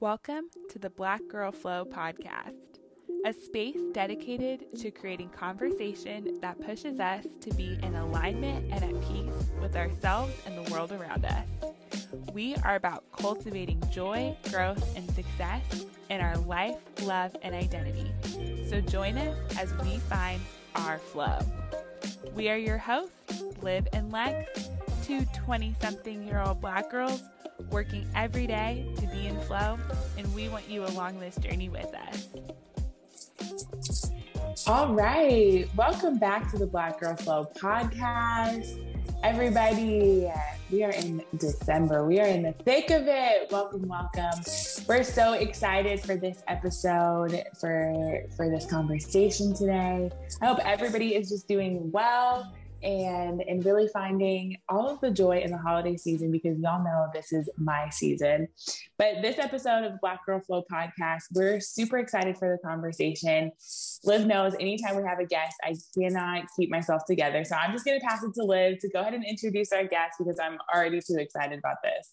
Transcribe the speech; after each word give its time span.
Welcome 0.00 0.44
to 0.70 0.78
the 0.78 0.90
Black 0.90 1.20
Girl 1.28 1.50
Flow 1.50 1.84
podcast, 1.84 2.78
a 3.26 3.32
space 3.32 3.80
dedicated 3.92 4.66
to 4.78 4.92
creating 4.92 5.30
conversation 5.30 6.38
that 6.40 6.64
pushes 6.64 7.00
us 7.00 7.26
to 7.40 7.52
be 7.54 7.76
in 7.82 7.96
alignment 7.96 8.72
and 8.72 8.84
at 8.84 9.02
peace 9.08 9.50
with 9.60 9.74
ourselves 9.74 10.32
and 10.46 10.56
the 10.56 10.70
world 10.70 10.92
around 10.92 11.24
us. 11.24 11.48
We 12.32 12.54
are 12.62 12.76
about 12.76 13.10
cultivating 13.10 13.82
joy, 13.90 14.36
growth, 14.50 14.96
and 14.96 15.10
success 15.16 15.84
in 16.10 16.20
our 16.20 16.36
life, 16.36 16.76
love, 17.02 17.34
and 17.42 17.52
identity. 17.52 18.08
So 18.70 18.80
join 18.80 19.18
us 19.18 19.36
as 19.58 19.74
we 19.82 19.98
find 19.98 20.40
our 20.76 20.98
flow. 20.98 21.40
We 22.36 22.48
are 22.50 22.56
your 22.56 22.78
hosts, 22.78 23.42
Liv 23.62 23.88
and 23.92 24.12
Lex, 24.12 24.68
two 25.02 25.26
20 25.44 25.74
something 25.80 26.22
year 26.22 26.40
old 26.40 26.60
black 26.60 26.88
girls 26.88 27.20
working 27.70 28.06
every 28.14 28.46
day 28.46 28.86
to 28.96 29.06
be 29.08 29.26
in 29.26 29.38
flow, 29.40 29.78
and 30.16 30.34
we 30.34 30.48
want 30.48 30.68
you 30.68 30.84
along 30.84 31.18
this 31.20 31.36
journey 31.36 31.68
with 31.68 31.92
us. 31.94 32.28
All 34.66 34.94
right. 34.94 35.68
Welcome 35.76 36.18
back 36.18 36.50
to 36.52 36.58
the 36.58 36.66
Black 36.66 37.00
Girl 37.00 37.16
Flow 37.16 37.50
podcast. 37.56 38.84
Everybody, 39.22 40.30
we 40.70 40.84
are 40.84 40.92
in 40.92 41.22
December. 41.38 42.06
We 42.06 42.20
are 42.20 42.26
in 42.26 42.42
the 42.42 42.52
thick 42.52 42.90
of 42.90 43.08
it. 43.08 43.50
Welcome, 43.50 43.88
welcome. 43.88 44.40
We're 44.86 45.02
so 45.02 45.32
excited 45.32 46.00
for 46.00 46.16
this 46.16 46.42
episode, 46.46 47.42
for 47.58 48.22
for 48.36 48.48
this 48.48 48.66
conversation 48.66 49.54
today. 49.54 50.10
I 50.40 50.46
hope 50.46 50.60
everybody 50.64 51.16
is 51.16 51.30
just 51.30 51.48
doing 51.48 51.90
well 51.90 52.52
and 52.82 53.42
and 53.42 53.64
really 53.64 53.88
finding 53.88 54.56
all 54.68 54.88
of 54.88 55.00
the 55.00 55.10
joy 55.10 55.40
in 55.40 55.50
the 55.50 55.58
holiday 55.58 55.96
season 55.96 56.30
because 56.30 56.58
y'all 56.58 56.82
know 56.82 57.08
this 57.12 57.32
is 57.32 57.48
my 57.56 57.88
season. 57.90 58.48
But 58.98 59.22
this 59.22 59.38
episode 59.38 59.84
of 59.84 60.00
Black 60.00 60.24
Girl 60.24 60.40
Flow 60.40 60.64
podcast, 60.72 61.22
we're 61.32 61.60
super 61.60 61.98
excited 61.98 62.38
for 62.38 62.48
the 62.48 62.68
conversation. 62.68 63.52
Liv 64.04 64.26
knows 64.26 64.54
anytime 64.54 64.96
we 64.96 65.02
have 65.02 65.18
a 65.18 65.26
guest, 65.26 65.56
I 65.64 65.74
cannot 65.96 66.44
keep 66.56 66.70
myself 66.70 67.02
together. 67.06 67.44
So 67.44 67.56
I'm 67.56 67.72
just 67.72 67.84
going 67.84 67.98
to 67.98 68.06
pass 68.06 68.22
it 68.22 68.32
to 68.34 68.44
Liv 68.44 68.78
to 68.80 68.88
go 68.90 69.00
ahead 69.00 69.14
and 69.14 69.24
introduce 69.24 69.72
our 69.72 69.84
guest 69.84 70.16
because 70.18 70.38
I'm 70.40 70.58
already 70.74 71.00
too 71.00 71.16
excited 71.18 71.58
about 71.58 71.78
this. 71.82 72.10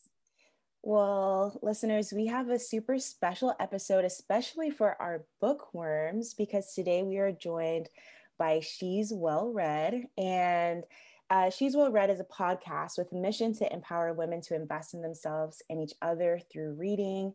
Well, 0.87 1.57
listeners, 1.63 2.13
we 2.15 2.27
have 2.27 2.49
a 2.49 2.59
super 2.59 2.99
special 2.99 3.55
episode, 3.59 4.05
especially 4.05 4.69
for 4.69 4.95
our 5.01 5.25
bookworms, 5.41 6.35
because 6.35 6.75
today 6.75 7.01
we 7.01 7.17
are 7.17 7.31
joined 7.31 7.89
by 8.37 8.59
She's 8.59 9.11
Well 9.13 9.51
Read. 9.53 10.03
And 10.17 10.83
uh, 11.29 11.49
She's 11.49 11.75
Well 11.75 11.91
Read 11.91 12.09
is 12.09 12.19
a 12.19 12.25
podcast 12.25 12.97
with 12.97 13.11
a 13.11 13.15
mission 13.15 13.53
to 13.55 13.73
empower 13.73 14.13
women 14.13 14.41
to 14.41 14.55
invest 14.55 14.93
in 14.93 15.01
themselves 15.01 15.61
and 15.69 15.81
each 15.81 15.93
other 16.01 16.39
through 16.51 16.73
reading. 16.73 17.33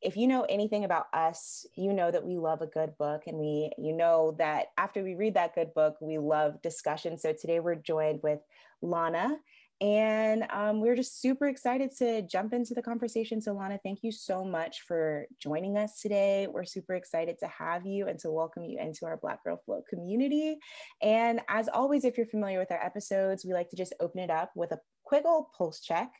If 0.00 0.16
you 0.16 0.28
know 0.28 0.42
anything 0.48 0.84
about 0.84 1.06
us, 1.12 1.66
you 1.74 1.92
know 1.92 2.10
that 2.10 2.24
we 2.24 2.36
love 2.36 2.62
a 2.62 2.66
good 2.66 2.96
book, 2.98 3.22
and 3.26 3.36
we, 3.36 3.72
you 3.78 3.92
know 3.92 4.36
that 4.38 4.66
after 4.76 5.02
we 5.02 5.16
read 5.16 5.34
that 5.34 5.54
good 5.54 5.74
book, 5.74 5.96
we 6.00 6.18
love 6.18 6.62
discussion. 6.62 7.18
So 7.18 7.32
today 7.32 7.58
we're 7.58 7.74
joined 7.74 8.20
with 8.22 8.38
Lana, 8.80 9.36
and 9.80 10.44
um, 10.50 10.80
we're 10.80 10.96
just 10.96 11.20
super 11.20 11.46
excited 11.46 11.92
to 11.98 12.22
jump 12.22 12.52
into 12.52 12.74
the 12.74 12.82
conversation. 12.82 13.40
So, 13.40 13.52
Lana, 13.52 13.78
thank 13.84 14.00
you 14.02 14.10
so 14.10 14.44
much 14.44 14.82
for 14.88 15.26
joining 15.40 15.76
us 15.76 16.00
today. 16.00 16.48
We're 16.50 16.64
super 16.64 16.94
excited 16.94 17.38
to 17.40 17.46
have 17.46 17.86
you 17.86 18.08
and 18.08 18.18
to 18.20 18.30
welcome 18.30 18.64
you 18.64 18.80
into 18.80 19.06
our 19.06 19.16
Black 19.16 19.44
Girl 19.44 19.60
Flow 19.64 19.82
community. 19.88 20.58
And 21.00 21.40
as 21.48 21.68
always, 21.68 22.04
if 22.04 22.16
you're 22.16 22.26
familiar 22.26 22.58
with 22.58 22.72
our 22.72 22.84
episodes, 22.84 23.44
we 23.44 23.52
like 23.52 23.70
to 23.70 23.76
just 23.76 23.94
open 24.00 24.18
it 24.20 24.30
up 24.30 24.50
with 24.56 24.72
a 24.72 24.80
quick 25.04 25.22
old 25.24 25.46
pulse 25.56 25.80
check, 25.80 26.10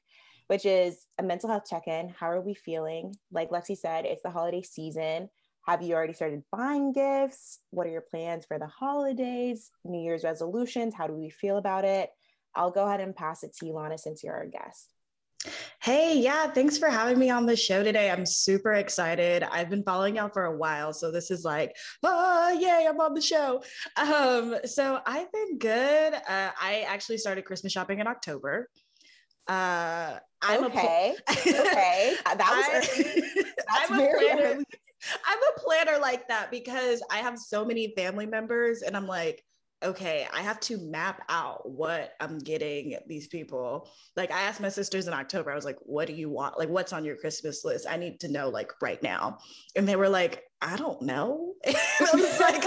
which 0.47 0.65
is 0.65 1.07
a 1.19 1.25
mental 1.25 1.49
health 1.49 1.65
check 1.69 1.89
in. 1.89 2.15
How 2.17 2.31
are 2.31 2.41
we 2.41 2.55
feeling? 2.55 3.17
Like 3.33 3.51
Lexi 3.51 3.77
said, 3.77 4.05
it's 4.05 4.23
the 4.23 4.31
holiday 4.31 4.63
season. 4.63 5.31
Have 5.67 5.83
you 5.83 5.97
already 5.97 6.13
started 6.13 6.45
buying 6.53 6.93
gifts? 6.93 7.59
What 7.71 7.89
are 7.89 7.91
your 7.91 8.05
plans 8.09 8.47
for 8.47 8.59
the 8.59 8.69
holidays? 8.69 9.73
New 9.85 10.01
Year's 10.01 10.23
resolutions? 10.23 10.95
How 10.95 11.09
do 11.09 11.13
we 11.13 11.29
feel 11.29 11.59
about 11.59 11.85
it? 11.85 12.11
I'll 12.55 12.71
go 12.71 12.87
ahead 12.87 13.01
and 13.01 13.15
pass 13.15 13.43
it 13.43 13.55
to 13.59 13.67
you, 13.67 13.75
Lana, 13.75 13.99
since 13.99 14.23
you're 14.23 14.35
our 14.35 14.47
guest. 14.47 14.93
Hey, 15.81 16.19
yeah, 16.19 16.49
thanks 16.49 16.77
for 16.77 16.89
having 16.89 17.19
me 17.19 17.31
on 17.31 17.47
the 17.47 17.55
show 17.55 17.85
today. 17.85 18.11
I'm 18.11 18.27
super 18.27 18.75
excited. 18.75 19.45
I've 19.45 19.71
been 19.71 19.85
following 19.85 20.17
y'all 20.17 20.29
for 20.29 20.47
a 20.47 20.57
while, 20.57 20.93
so 20.93 21.13
this 21.13 21.31
is 21.31 21.45
like, 21.45 21.77
oh, 22.03 22.59
yay, 22.59 22.87
I'm 22.89 22.99
on 23.01 23.15
the 23.15 23.21
show. 23.21 23.63
Um, 23.97 24.57
so 24.65 25.01
I've 25.07 25.31
been 25.31 25.59
good. 25.59 26.15
Uh, 26.15 26.51
I 26.61 26.85
actually 26.89 27.19
started 27.19 27.45
Christmas 27.45 27.73
shopping 27.73 28.01
in 28.01 28.09
October. 28.09 28.69
Uh, 29.47 30.19
I'm 30.43 30.65
okay. 30.65 31.15
A 31.29 31.33
pl- 31.33 31.53
okay, 31.61 32.15
that 32.25 32.39
was 32.39 32.89
I, 32.89 33.53
I'm 33.71 33.93
a 33.95 34.11
planner. 34.19 34.43
Early. 34.43 34.65
I'm 35.25 35.39
a 35.39 35.61
planner 35.61 35.99
like 35.99 36.27
that 36.29 36.51
because 36.51 37.03
I 37.11 37.19
have 37.19 37.39
so 37.39 37.65
many 37.65 37.95
family 37.97 38.27
members, 38.27 38.83
and 38.83 38.97
I'm 38.97 39.07
like, 39.07 39.45
okay, 39.83 40.27
I 40.33 40.43
have 40.43 40.59
to 40.61 40.79
map 40.79 41.23
out 41.29 41.71
what 41.71 42.15
I'm 42.21 42.39
getting 42.39 42.97
these 43.07 43.29
people. 43.29 43.89
Like 44.17 44.31
I 44.33 44.43
asked 44.43 44.61
my 44.61 44.69
sisters 44.69 45.07
in 45.07 45.15
October, 45.15 45.53
I 45.53 45.55
was 45.55 45.65
like, 45.65 45.79
what 45.83 46.09
do 46.09 46.15
you 46.15 46.29
want? 46.29 46.59
Like, 46.59 46.69
what's 46.69 46.93
on 46.93 47.05
your 47.05 47.17
Christmas 47.17 47.65
list? 47.65 47.87
I 47.89 47.97
need 47.97 48.19
to 48.21 48.29
know 48.29 48.49
like 48.49 48.73
right 48.83 49.03
now. 49.03 49.39
And 49.77 49.87
they 49.87 49.97
were 49.97 50.09
like, 50.09 50.45
I 50.61 50.77
don't 50.77 51.01
know. 51.03 51.55
like, 51.67 52.63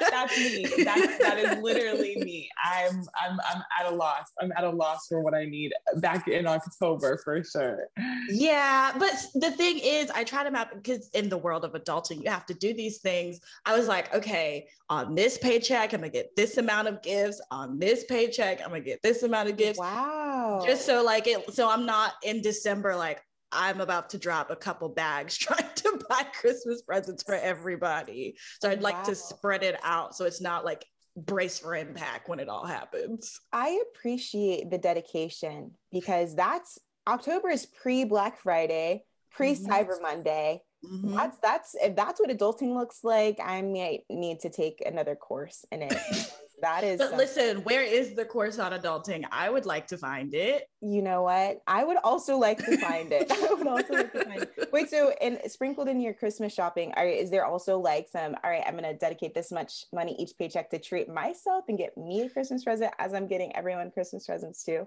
that's 0.00 0.38
me. 0.38 0.66
That's 0.82 1.18
that 1.18 1.38
is 1.38 1.62
literally 1.62 2.16
me. 2.24 2.48
I'm 2.62 3.04
I'm 3.20 3.38
I'm 3.50 3.62
at 3.78 3.92
a 3.92 3.94
loss. 3.94 4.32
I'm 4.40 4.52
at 4.56 4.64
a 4.64 4.70
loss 4.70 5.06
for 5.08 5.20
what 5.20 5.34
I 5.34 5.44
need 5.44 5.72
back 5.96 6.26
in 6.28 6.46
October 6.46 7.18
for 7.22 7.42
sure. 7.44 7.88
Yeah, 8.30 8.92
but 8.98 9.12
the 9.34 9.50
thing 9.50 9.78
is, 9.78 10.10
I 10.10 10.24
try 10.24 10.42
to 10.44 10.50
map 10.50 10.72
because 10.74 11.08
in 11.10 11.28
the 11.28 11.36
world 11.36 11.64
of 11.64 11.72
adulting, 11.72 12.22
you 12.22 12.30
have 12.30 12.46
to 12.46 12.54
do 12.54 12.72
these 12.72 12.98
things. 12.98 13.40
I 13.66 13.76
was 13.76 13.88
like, 13.88 14.14
okay, 14.14 14.68
on 14.88 15.14
this 15.14 15.36
paycheck, 15.36 15.92
I'm 15.92 16.00
gonna 16.00 16.10
get 16.10 16.34
this 16.36 16.56
amount 16.56 16.88
of 16.88 17.02
gifts. 17.02 17.42
On 17.50 17.78
this 17.78 18.04
paycheck, 18.04 18.60
I'm 18.62 18.68
gonna 18.68 18.80
get 18.80 19.02
this 19.02 19.22
amount 19.22 19.50
of 19.50 19.56
gifts. 19.56 19.78
Wow. 19.78 20.62
Just 20.66 20.86
so 20.86 21.02
like 21.02 21.26
it, 21.26 21.52
so 21.52 21.70
I'm 21.70 21.84
not 21.84 22.14
in 22.22 22.40
December 22.40 22.96
like, 22.96 23.22
I'm 23.54 23.80
about 23.80 24.10
to 24.10 24.18
drop 24.18 24.50
a 24.50 24.56
couple 24.56 24.88
bags 24.88 25.36
trying 25.38 25.68
to 25.76 26.00
buy 26.08 26.24
Christmas 26.38 26.82
presents 26.82 27.22
for 27.22 27.34
everybody. 27.34 28.36
So 28.60 28.68
I'd 28.68 28.82
like 28.82 28.96
wow. 28.96 29.04
to 29.04 29.14
spread 29.14 29.62
it 29.62 29.78
out 29.82 30.16
so 30.16 30.24
it's 30.24 30.40
not 30.40 30.64
like 30.64 30.84
brace 31.16 31.60
for 31.60 31.76
impact 31.76 32.28
when 32.28 32.40
it 32.40 32.48
all 32.48 32.66
happens. 32.66 33.40
I 33.52 33.80
appreciate 33.90 34.70
the 34.70 34.78
dedication 34.78 35.72
because 35.92 36.34
that's 36.34 36.78
October 37.06 37.50
is 37.50 37.66
pre 37.66 38.04
Black 38.04 38.40
Friday, 38.40 39.04
pre 39.30 39.54
Cyber 39.54 39.90
mm-hmm. 39.90 40.02
Monday. 40.02 40.62
Mm-hmm. 40.84 41.14
That's 41.14 41.38
that's 41.38 41.74
if 41.76 41.96
that's 41.96 42.20
what 42.20 42.30
adulting 42.30 42.74
looks 42.74 43.00
like, 43.04 43.38
I 43.42 43.62
might 43.62 44.00
need 44.10 44.40
to 44.40 44.50
take 44.50 44.82
another 44.84 45.14
course 45.14 45.64
in 45.70 45.82
it. 45.82 45.94
that 46.62 46.84
is. 46.84 46.98
But 46.98 47.10
something. 47.10 47.18
listen, 47.18 47.56
where 47.64 47.82
is 47.82 48.14
the 48.14 48.24
course 48.24 48.58
on 48.58 48.72
adulting? 48.72 49.24
I 49.30 49.50
would 49.50 49.66
like 49.66 49.86
to 49.88 49.98
find 49.98 50.34
it. 50.34 50.64
You 50.80 51.02
know 51.02 51.22
what? 51.22 51.60
I 51.66 51.84
would 51.84 51.98
also 52.04 52.36
like 52.36 52.64
to 52.64 52.76
find 52.78 53.12
it. 53.12 53.30
I 53.32 53.54
would 53.54 53.66
also 53.66 53.92
like 53.92 54.12
to 54.12 54.24
find 54.24 54.42
it. 54.42 54.68
Wait, 54.72 54.90
so 54.90 55.10
and 55.20 55.38
sprinkled 55.46 55.88
in 55.88 56.00
your 56.00 56.14
Christmas 56.14 56.52
shopping, 56.52 56.92
are, 56.96 57.06
is 57.06 57.30
there 57.30 57.44
also 57.44 57.78
like 57.78 58.08
some? 58.08 58.36
All 58.42 58.50
right, 58.50 58.62
I'm 58.66 58.74
gonna 58.74 58.94
dedicate 58.94 59.34
this 59.34 59.52
much 59.52 59.84
money 59.92 60.16
each 60.18 60.32
paycheck 60.38 60.70
to 60.70 60.78
treat 60.78 61.08
myself 61.08 61.64
and 61.68 61.78
get 61.78 61.96
me 61.96 62.22
a 62.22 62.30
Christmas 62.30 62.64
present 62.64 62.92
as 62.98 63.14
I'm 63.14 63.26
getting 63.26 63.54
everyone 63.56 63.90
Christmas 63.90 64.26
presents 64.26 64.64
too. 64.64 64.86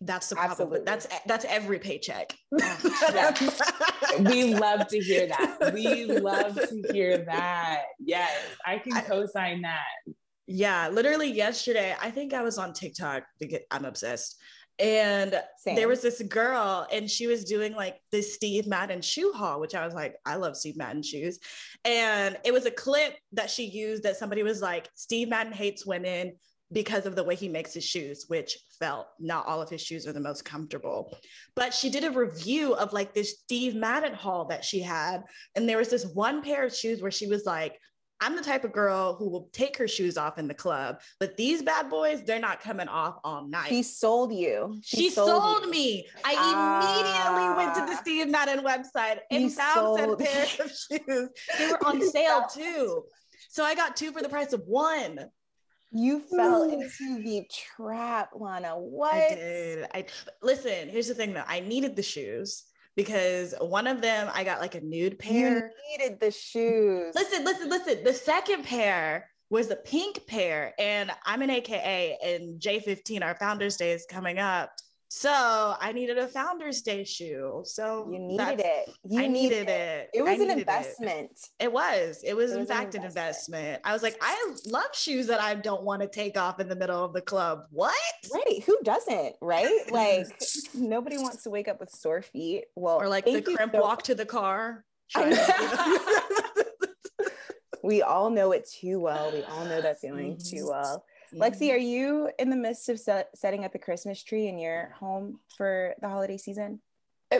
That's 0.00 0.28
the 0.28 0.36
problem. 0.36 0.52
Absolutely. 0.52 0.84
That's 0.84 1.06
that's 1.26 1.44
every 1.46 1.78
paycheck. 1.78 2.34
we 4.20 4.54
love 4.54 4.86
to 4.88 4.98
hear 4.98 5.26
that. 5.26 5.70
We 5.72 6.04
love 6.04 6.54
to 6.56 6.84
hear 6.92 7.18
that. 7.18 7.84
Yes, 7.98 8.30
I 8.64 8.78
can 8.78 8.92
co-sign 9.02 9.62
that. 9.62 10.14
Yeah, 10.46 10.88
literally 10.88 11.30
yesterday, 11.30 11.94
I 12.00 12.10
think 12.10 12.32
I 12.32 12.42
was 12.42 12.58
on 12.58 12.72
TikTok 12.72 13.24
because 13.40 13.60
I'm 13.70 13.84
obsessed. 13.84 14.36
And 14.78 15.42
Same. 15.58 15.74
there 15.74 15.88
was 15.88 16.02
this 16.02 16.20
girl, 16.22 16.86
and 16.92 17.10
she 17.10 17.26
was 17.26 17.44
doing 17.44 17.74
like 17.74 17.98
this 18.12 18.34
Steve 18.34 18.66
Madden 18.66 19.00
shoe 19.00 19.32
haul, 19.34 19.58
which 19.58 19.74
I 19.74 19.84
was 19.84 19.94
like, 19.94 20.16
I 20.26 20.36
love 20.36 20.56
Steve 20.56 20.76
Madden 20.76 21.02
shoes. 21.02 21.38
And 21.84 22.36
it 22.44 22.52
was 22.52 22.66
a 22.66 22.70
clip 22.70 23.14
that 23.32 23.50
she 23.50 23.64
used 23.64 24.02
that 24.02 24.18
somebody 24.18 24.42
was 24.42 24.60
like, 24.60 24.88
Steve 24.94 25.28
Madden 25.30 25.52
hates 25.52 25.86
women. 25.86 26.34
because 26.72 27.06
of 27.06 27.14
the 27.14 27.22
way 27.22 27.34
he 27.34 27.48
makes 27.48 27.72
his 27.74 27.84
shoes, 27.84 28.24
which 28.28 28.58
felt 28.78 29.06
not 29.20 29.46
all 29.46 29.62
of 29.62 29.70
his 29.70 29.80
shoes 29.80 30.06
are 30.06 30.12
the 30.12 30.20
most 30.20 30.44
comfortable. 30.44 31.16
But 31.54 31.72
she 31.72 31.90
did 31.90 32.04
a 32.04 32.10
review 32.10 32.74
of 32.74 32.92
like 32.92 33.14
this 33.14 33.38
Steve 33.38 33.74
Madden 33.74 34.14
haul 34.14 34.46
that 34.46 34.64
she 34.64 34.80
had. 34.80 35.22
And 35.54 35.68
there 35.68 35.78
was 35.78 35.88
this 35.90 36.06
one 36.06 36.42
pair 36.42 36.64
of 36.64 36.74
shoes 36.74 37.00
where 37.00 37.10
she 37.10 37.28
was 37.28 37.44
like, 37.46 37.78
I'm 38.20 38.34
the 38.34 38.42
type 38.42 38.64
of 38.64 38.72
girl 38.72 39.14
who 39.14 39.28
will 39.28 39.48
take 39.52 39.76
her 39.76 39.86
shoes 39.86 40.16
off 40.16 40.38
in 40.38 40.48
the 40.48 40.54
club, 40.54 41.00
but 41.20 41.36
these 41.36 41.62
bad 41.62 41.90
boys, 41.90 42.22
they're 42.24 42.40
not 42.40 42.60
coming 42.60 42.88
off 42.88 43.16
all 43.24 43.46
night. 43.46 43.68
She 43.68 43.82
sold 43.82 44.32
you. 44.32 44.78
She, 44.82 44.96
she 44.96 45.10
sold, 45.10 45.28
sold 45.28 45.68
me. 45.68 46.06
I 46.24 46.32
immediately 46.32 47.56
went 47.56 47.74
to 47.74 47.80
the 47.82 47.98
ah. 47.98 48.00
Steve 48.00 48.28
Madden 48.28 48.64
website 48.64 49.18
and 49.30 49.52
found 49.52 49.98
said 49.98 50.18
pairs 50.18 50.60
of 50.60 50.70
shoes. 51.06 51.28
They 51.58 51.66
were 51.68 51.86
on 51.86 52.10
sale 52.10 52.46
too. 52.52 53.04
So 53.50 53.64
I 53.64 53.74
got 53.74 53.96
two 53.96 54.12
for 54.12 54.22
the 54.22 54.28
price 54.28 54.52
of 54.52 54.62
one. 54.66 55.18
You 55.92 56.20
fell 56.20 56.64
into 56.64 57.22
the 57.22 57.48
trap, 57.76 58.30
Lana. 58.34 58.78
What? 58.78 59.14
I 59.14 59.34
did. 59.34 59.86
I 59.94 60.04
listen. 60.42 60.88
Here's 60.88 61.08
the 61.08 61.14
thing, 61.14 61.32
though. 61.32 61.44
I 61.46 61.60
needed 61.60 61.96
the 61.96 62.02
shoes 62.02 62.64
because 62.96 63.54
one 63.60 63.86
of 63.86 64.00
them 64.00 64.30
I 64.32 64.42
got 64.42 64.60
like 64.60 64.74
a 64.74 64.80
nude 64.80 65.18
pair. 65.18 65.56
You 65.56 65.98
needed 65.98 66.18
the 66.18 66.30
shoes. 66.30 67.14
Listen, 67.14 67.44
listen, 67.44 67.68
listen. 67.68 68.02
The 68.02 68.14
second 68.14 68.64
pair 68.64 69.30
was 69.50 69.68
the 69.68 69.76
pink 69.76 70.26
pair, 70.26 70.74
and 70.78 71.10
I'm 71.24 71.42
an 71.42 71.50
AKA, 71.50 72.18
and 72.24 72.60
J15, 72.60 73.22
our 73.22 73.36
Founders 73.36 73.76
Day 73.76 73.92
is 73.92 74.04
coming 74.10 74.38
up. 74.38 74.72
So 75.08 75.76
I 75.80 75.92
needed 75.92 76.18
a 76.18 76.26
Founders 76.28 76.82
Day 76.82 77.04
shoe. 77.04 77.62
So 77.64 78.08
you 78.10 78.18
needed 78.18 78.60
it. 78.60 78.90
You 79.08 79.20
I 79.20 79.28
needed, 79.28 79.68
it. 79.68 80.10
it. 80.12 80.22
was 80.22 80.40
an 80.40 80.50
investment. 80.50 81.30
It. 81.60 81.66
it. 81.66 81.72
was. 81.72 82.22
It 82.24 82.34
was, 82.34 82.50
it 82.50 82.54
in 82.54 82.60
was 82.60 82.68
fact 82.68 82.96
an 82.96 83.04
investment. 83.04 83.62
an 83.62 83.68
investment. 83.68 83.82
I 83.84 83.92
was 83.92 84.02
like, 84.02 84.16
I 84.20 84.54
love 84.66 84.94
shoes 84.94 85.28
that 85.28 85.40
I 85.40 85.54
don't 85.54 85.84
want 85.84 86.02
to 86.02 86.08
take 86.08 86.36
off 86.36 86.58
in 86.58 86.68
the 86.68 86.76
middle 86.76 87.04
of 87.04 87.12
the 87.12 87.20
club. 87.20 87.66
What? 87.70 87.94
Right. 88.34 88.64
Who 88.64 88.76
doesn't? 88.82 89.36
Right. 89.40 89.66
Like 89.96 90.26
nobody 90.74 91.16
wants 91.16 91.44
to 91.44 91.50
wake 91.50 91.68
up 91.68 91.80
with 91.80 91.90
sore 91.90 92.20
feet. 92.20 92.64
Well, 92.74 93.00
or 93.00 93.08
like 93.08 93.24
the 93.24 93.40
crimp 93.40 93.72
so- 93.72 93.80
walk 93.80 94.02
to 94.04 94.14
the 94.14 94.26
car. 94.26 94.84
we 97.82 98.02
all 98.02 98.30
know 98.30 98.52
it 98.52 98.68
too 98.68 99.00
well. 99.00 99.32
We 99.32 99.42
all 99.44 99.64
know 99.64 99.80
that 99.80 100.00
feeling 100.00 100.36
mm-hmm. 100.36 100.56
too 100.56 100.68
well. 100.68 101.04
Lexi, 101.34 101.72
are 101.72 101.76
you 101.76 102.30
in 102.38 102.50
the 102.50 102.56
midst 102.56 102.88
of 102.88 102.98
set, 102.98 103.30
setting 103.34 103.64
up 103.64 103.74
a 103.74 103.78
Christmas 103.78 104.22
tree 104.22 104.48
in 104.48 104.58
your 104.58 104.94
home 104.98 105.40
for 105.56 105.94
the 106.00 106.08
holiday 106.08 106.36
season? 106.36 106.80
Uh, 107.32 107.38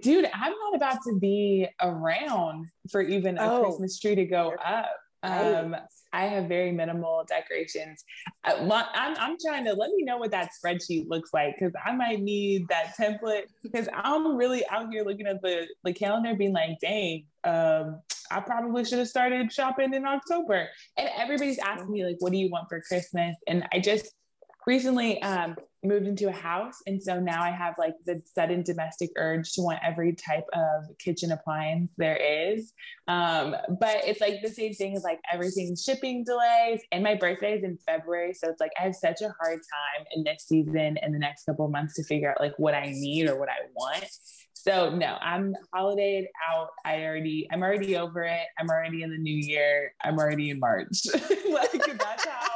dude, 0.00 0.28
I'm 0.34 0.52
not 0.52 0.74
about 0.74 0.98
to 1.04 1.18
be 1.18 1.68
around 1.80 2.66
for 2.90 3.02
even 3.02 3.38
a 3.38 3.52
oh, 3.52 3.64
Christmas 3.64 3.98
tree 3.98 4.16
to 4.16 4.24
go 4.24 4.54
up. 4.64 4.90
Um, 5.22 5.76
I 6.12 6.26
have 6.26 6.46
very 6.46 6.72
minimal 6.72 7.24
decorations. 7.28 8.04
Uh, 8.44 8.82
I'm, 8.94 9.16
I'm 9.18 9.36
trying 9.44 9.64
to 9.64 9.74
let 9.74 9.90
me 9.90 10.04
know 10.04 10.16
what 10.16 10.30
that 10.30 10.50
spreadsheet 10.52 11.08
looks 11.08 11.30
like 11.34 11.56
because 11.58 11.74
I 11.84 11.92
might 11.92 12.20
need 12.20 12.68
that 12.68 12.96
template 12.96 13.44
because 13.62 13.88
I'm 13.92 14.36
really 14.36 14.66
out 14.68 14.92
here 14.92 15.04
looking 15.04 15.26
at 15.26 15.42
the, 15.42 15.66
the 15.84 15.92
calendar 15.92 16.34
being 16.34 16.52
like, 16.52 16.78
dang, 16.80 17.24
um, 17.44 18.00
I 18.30 18.40
probably 18.40 18.84
should 18.84 18.98
have 18.98 19.08
started 19.08 19.52
shopping 19.52 19.94
in 19.94 20.04
October. 20.04 20.68
And 20.96 21.08
everybody's 21.16 21.58
asking 21.58 21.90
me, 21.90 22.04
like, 22.04 22.16
what 22.20 22.32
do 22.32 22.38
you 22.38 22.50
want 22.50 22.68
for 22.68 22.80
Christmas? 22.80 23.36
And 23.46 23.66
I 23.72 23.80
just 23.80 24.14
recently 24.66 25.20
um, 25.22 25.56
moved 25.82 26.06
into 26.06 26.28
a 26.28 26.32
house. 26.32 26.74
And 26.86 27.02
so 27.02 27.18
now 27.18 27.42
I 27.42 27.50
have 27.50 27.74
like 27.78 27.94
the 28.04 28.20
sudden 28.34 28.62
domestic 28.62 29.10
urge 29.16 29.52
to 29.52 29.62
want 29.62 29.78
every 29.82 30.14
type 30.14 30.44
of 30.52 30.84
kitchen 30.98 31.32
appliance 31.32 31.92
there 31.96 32.16
is. 32.16 32.74
Um, 33.06 33.56
but 33.80 34.02
it's 34.04 34.20
like 34.20 34.42
the 34.42 34.50
same 34.50 34.74
thing 34.74 34.94
as 34.94 35.04
like 35.04 35.20
everything's 35.32 35.82
shipping 35.82 36.24
delays. 36.24 36.82
And 36.92 37.02
my 37.02 37.14
birthday 37.14 37.56
is 37.56 37.64
in 37.64 37.78
February. 37.86 38.34
So 38.34 38.50
it's 38.50 38.60
like 38.60 38.72
I 38.78 38.84
have 38.84 38.94
such 38.94 39.22
a 39.22 39.34
hard 39.40 39.58
time 39.58 40.06
in 40.14 40.24
this 40.24 40.44
season 40.46 40.98
and 40.98 41.14
the 41.14 41.18
next 41.18 41.44
couple 41.44 41.66
months 41.68 41.94
to 41.94 42.04
figure 42.04 42.30
out 42.30 42.40
like 42.40 42.54
what 42.58 42.74
I 42.74 42.86
need 42.86 43.28
or 43.30 43.38
what 43.38 43.48
I 43.48 43.68
want. 43.74 44.04
So 44.60 44.90
no, 44.90 45.18
I'm 45.22 45.54
holidayed 45.72 46.26
out. 46.50 46.70
I 46.84 47.04
already, 47.04 47.46
I'm 47.52 47.62
already 47.62 47.96
over 47.96 48.24
it. 48.24 48.46
I'm 48.58 48.68
already 48.68 49.04
in 49.04 49.10
the 49.10 49.16
new 49.16 49.36
year. 49.36 49.94
I'm 50.02 50.18
already 50.18 50.50
in 50.50 50.58
March. 50.58 51.06
like 51.50 51.70
that's 51.96 52.26
how 52.26 52.48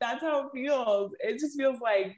that's 0.00 0.20
how 0.20 0.46
it 0.46 0.50
feels. 0.54 1.12
It 1.18 1.40
just 1.40 1.58
feels 1.58 1.80
like 1.80 2.16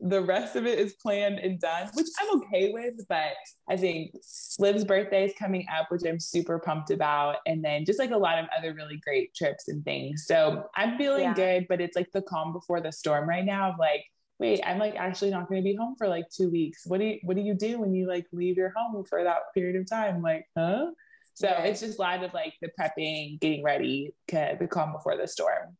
the 0.00 0.22
rest 0.22 0.56
of 0.56 0.66
it 0.66 0.78
is 0.78 0.94
planned 0.94 1.38
and 1.38 1.60
done, 1.60 1.90
which 1.92 2.06
I'm 2.18 2.40
okay 2.40 2.72
with. 2.72 3.06
But 3.10 3.34
I 3.68 3.76
think 3.76 4.16
Liv's 4.58 4.84
birthday 4.84 5.26
is 5.26 5.34
coming 5.38 5.66
up, 5.70 5.90
which 5.90 6.02
I'm 6.06 6.18
super 6.18 6.58
pumped 6.58 6.90
about. 6.90 7.36
And 7.46 7.62
then 7.62 7.84
just 7.84 7.98
like 7.98 8.10
a 8.10 8.16
lot 8.16 8.38
of 8.38 8.46
other 8.56 8.72
really 8.72 9.00
great 9.04 9.34
trips 9.34 9.68
and 9.68 9.84
things. 9.84 10.24
So 10.26 10.64
I'm 10.76 10.96
feeling 10.96 11.24
yeah. 11.24 11.34
good, 11.34 11.66
but 11.68 11.82
it's 11.82 11.94
like 11.94 12.10
the 12.12 12.22
calm 12.22 12.54
before 12.54 12.80
the 12.80 12.90
storm 12.90 13.28
right 13.28 13.44
now 13.44 13.70
of 13.70 13.78
like, 13.78 14.04
wait, 14.42 14.60
I'm 14.66 14.78
like 14.78 14.96
actually 14.96 15.30
not 15.30 15.48
going 15.48 15.62
to 15.62 15.64
be 15.64 15.76
home 15.76 15.94
for 15.96 16.08
like 16.08 16.28
two 16.28 16.50
weeks. 16.50 16.84
What 16.84 16.98
do 16.98 17.06
you, 17.06 17.18
what 17.22 17.36
do 17.36 17.42
you 17.42 17.54
do 17.54 17.78
when 17.78 17.94
you 17.94 18.08
like 18.08 18.26
leave 18.32 18.56
your 18.56 18.72
home 18.74 19.04
for 19.04 19.22
that 19.22 19.54
period 19.54 19.76
of 19.76 19.88
time? 19.88 20.20
Like, 20.20 20.46
huh? 20.58 20.86
So 21.34 21.46
yeah. 21.46 21.62
it's 21.62 21.80
just 21.80 21.98
a 21.98 22.02
lot 22.02 22.24
of 22.24 22.34
like 22.34 22.54
the 22.60 22.68
prepping, 22.78 23.40
getting 23.40 23.62
ready, 23.62 24.14
the 24.28 24.68
calm 24.68 24.92
before 24.92 25.16
the 25.16 25.28
storm. 25.28 25.76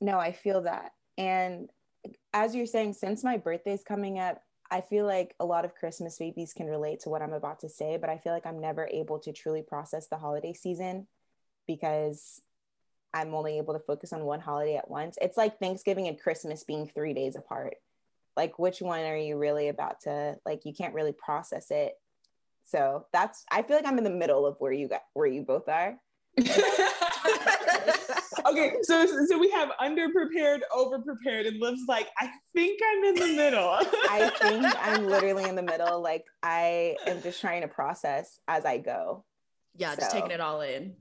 No, 0.00 0.18
I 0.18 0.30
feel 0.30 0.62
that. 0.62 0.92
And 1.18 1.68
as 2.32 2.54
you're 2.54 2.66
saying, 2.66 2.92
since 2.92 3.24
my 3.24 3.38
birthday's 3.38 3.82
coming 3.82 4.20
up, 4.20 4.40
I 4.70 4.80
feel 4.80 5.04
like 5.04 5.34
a 5.40 5.44
lot 5.44 5.64
of 5.64 5.74
Christmas 5.74 6.16
babies 6.16 6.52
can 6.56 6.66
relate 6.66 7.00
to 7.00 7.08
what 7.08 7.22
I'm 7.22 7.32
about 7.32 7.60
to 7.60 7.68
say, 7.68 7.96
but 7.96 8.08
I 8.08 8.18
feel 8.18 8.32
like 8.32 8.46
I'm 8.46 8.60
never 8.60 8.88
able 8.90 9.18
to 9.20 9.32
truly 9.32 9.62
process 9.62 10.06
the 10.06 10.16
holiday 10.16 10.52
season 10.52 11.06
because 11.66 12.40
I'm 13.14 13.34
only 13.34 13.58
able 13.58 13.74
to 13.74 13.80
focus 13.80 14.12
on 14.12 14.24
one 14.24 14.40
holiday 14.40 14.76
at 14.76 14.90
once. 14.90 15.16
It's 15.22 15.36
like 15.36 15.58
Thanksgiving 15.58 16.08
and 16.08 16.20
Christmas 16.20 16.64
being 16.64 16.88
three 16.88 17.14
days 17.14 17.36
apart. 17.36 17.76
Like, 18.36 18.58
which 18.58 18.80
one 18.80 19.04
are 19.04 19.16
you 19.16 19.38
really 19.38 19.68
about 19.68 20.00
to 20.02 20.34
like? 20.44 20.64
You 20.64 20.74
can't 20.74 20.92
really 20.92 21.12
process 21.12 21.70
it. 21.70 21.92
So 22.64 23.06
that's. 23.12 23.44
I 23.50 23.62
feel 23.62 23.76
like 23.76 23.86
I'm 23.86 23.98
in 23.98 24.04
the 24.04 24.10
middle 24.10 24.44
of 24.44 24.56
where 24.58 24.72
you 24.72 24.88
got 24.88 25.02
where 25.14 25.28
you 25.28 25.42
both 25.42 25.68
are. 25.68 25.96
okay, 28.46 28.72
so 28.82 29.06
so 29.26 29.38
we 29.38 29.50
have 29.52 29.70
underprepared, 29.80 30.62
overprepared, 30.72 31.46
and 31.46 31.60
Liv's 31.60 31.84
like, 31.86 32.08
I 32.18 32.28
think 32.52 32.80
I'm 32.84 33.04
in 33.04 33.14
the 33.14 33.36
middle. 33.36 33.70
I 34.10 34.32
think 34.40 34.66
I'm 34.84 35.06
literally 35.06 35.48
in 35.48 35.54
the 35.54 35.62
middle. 35.62 36.02
Like 36.02 36.24
I 36.42 36.96
am 37.06 37.22
just 37.22 37.40
trying 37.40 37.62
to 37.62 37.68
process 37.68 38.40
as 38.48 38.64
I 38.64 38.78
go. 38.78 39.24
Yeah, 39.76 39.90
so. 39.90 40.00
just 40.00 40.10
taking 40.10 40.32
it 40.32 40.40
all 40.40 40.60
in. 40.60 40.96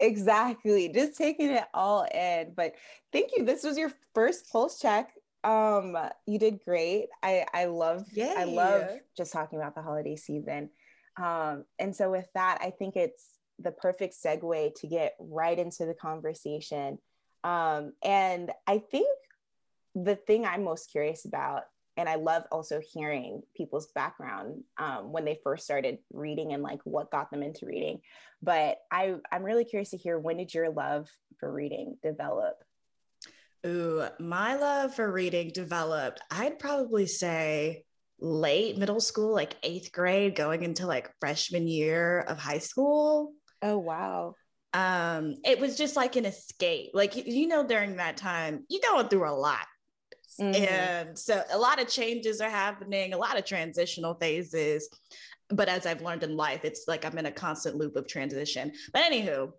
Exactly. 0.00 0.88
Just 0.88 1.16
taking 1.16 1.50
it 1.50 1.64
all 1.74 2.06
in. 2.12 2.52
But 2.56 2.74
thank 3.12 3.30
you. 3.36 3.44
This 3.44 3.62
was 3.62 3.76
your 3.76 3.92
first 4.14 4.50
pulse 4.50 4.80
check. 4.80 5.12
Um, 5.44 5.96
you 6.26 6.38
did 6.38 6.60
great. 6.64 7.08
I 7.22 7.46
I 7.52 7.66
love 7.66 8.06
Yay. 8.12 8.34
I 8.36 8.44
love 8.44 8.88
just 9.16 9.32
talking 9.32 9.58
about 9.58 9.74
the 9.74 9.82
holiday 9.82 10.16
season. 10.16 10.70
Um, 11.16 11.64
and 11.78 11.94
so 11.94 12.10
with 12.10 12.28
that, 12.34 12.58
I 12.62 12.70
think 12.70 12.96
it's 12.96 13.24
the 13.58 13.72
perfect 13.72 14.14
segue 14.14 14.74
to 14.74 14.86
get 14.86 15.14
right 15.18 15.58
into 15.58 15.84
the 15.86 15.94
conversation. 15.94 16.98
Um, 17.44 17.92
and 18.02 18.50
I 18.66 18.78
think 18.78 19.08
the 19.94 20.16
thing 20.16 20.44
I'm 20.46 20.64
most 20.64 20.90
curious 20.90 21.24
about 21.24 21.64
and 21.96 22.08
I 22.08 22.14
love 22.16 22.44
also 22.50 22.80
hearing 22.80 23.42
people's 23.56 23.88
background 23.88 24.62
um, 24.78 25.12
when 25.12 25.24
they 25.24 25.38
first 25.42 25.64
started 25.64 25.98
reading 26.12 26.52
and 26.52 26.62
like 26.62 26.80
what 26.84 27.10
got 27.10 27.30
them 27.30 27.42
into 27.42 27.66
reading. 27.66 28.00
But 28.42 28.78
I, 28.90 29.16
I'm 29.30 29.42
really 29.42 29.64
curious 29.64 29.90
to 29.90 29.96
hear 29.96 30.18
when 30.18 30.38
did 30.38 30.54
your 30.54 30.70
love 30.70 31.08
for 31.38 31.52
reading 31.52 31.96
develop? 32.02 32.62
Ooh, 33.66 34.06
my 34.18 34.56
love 34.56 34.94
for 34.94 35.10
reading 35.10 35.50
developed, 35.52 36.20
I'd 36.30 36.58
probably 36.58 37.06
say 37.06 37.84
late 38.18 38.78
middle 38.78 39.00
school, 39.00 39.34
like 39.34 39.56
eighth 39.62 39.92
grade, 39.92 40.34
going 40.34 40.62
into 40.62 40.86
like 40.86 41.10
freshman 41.20 41.68
year 41.68 42.20
of 42.20 42.38
high 42.38 42.58
school. 42.58 43.32
Oh, 43.62 43.78
wow. 43.78 44.36
Um, 44.72 45.34
it 45.44 45.58
was 45.58 45.76
just 45.76 45.96
like 45.96 46.16
an 46.16 46.24
escape. 46.24 46.90
Like, 46.94 47.16
you 47.26 47.48
know, 47.48 47.66
during 47.66 47.96
that 47.96 48.16
time, 48.16 48.64
you're 48.68 48.80
going 48.88 49.08
through 49.08 49.28
a 49.28 49.32
lot 49.32 49.66
Mm-hmm. 50.38 50.64
And 50.64 51.18
so 51.18 51.42
a 51.52 51.58
lot 51.58 51.80
of 51.80 51.88
changes 51.88 52.40
are 52.40 52.50
happening, 52.50 53.12
a 53.12 53.18
lot 53.18 53.38
of 53.38 53.44
transitional 53.44 54.14
phases. 54.14 54.88
But 55.48 55.68
as 55.68 55.86
I've 55.86 56.02
learned 56.02 56.22
in 56.22 56.36
life, 56.36 56.64
it's 56.64 56.84
like 56.86 57.04
I'm 57.04 57.18
in 57.18 57.26
a 57.26 57.32
constant 57.32 57.76
loop 57.76 57.96
of 57.96 58.06
transition. 58.06 58.72
But 58.92 59.02
anywho, 59.02 59.52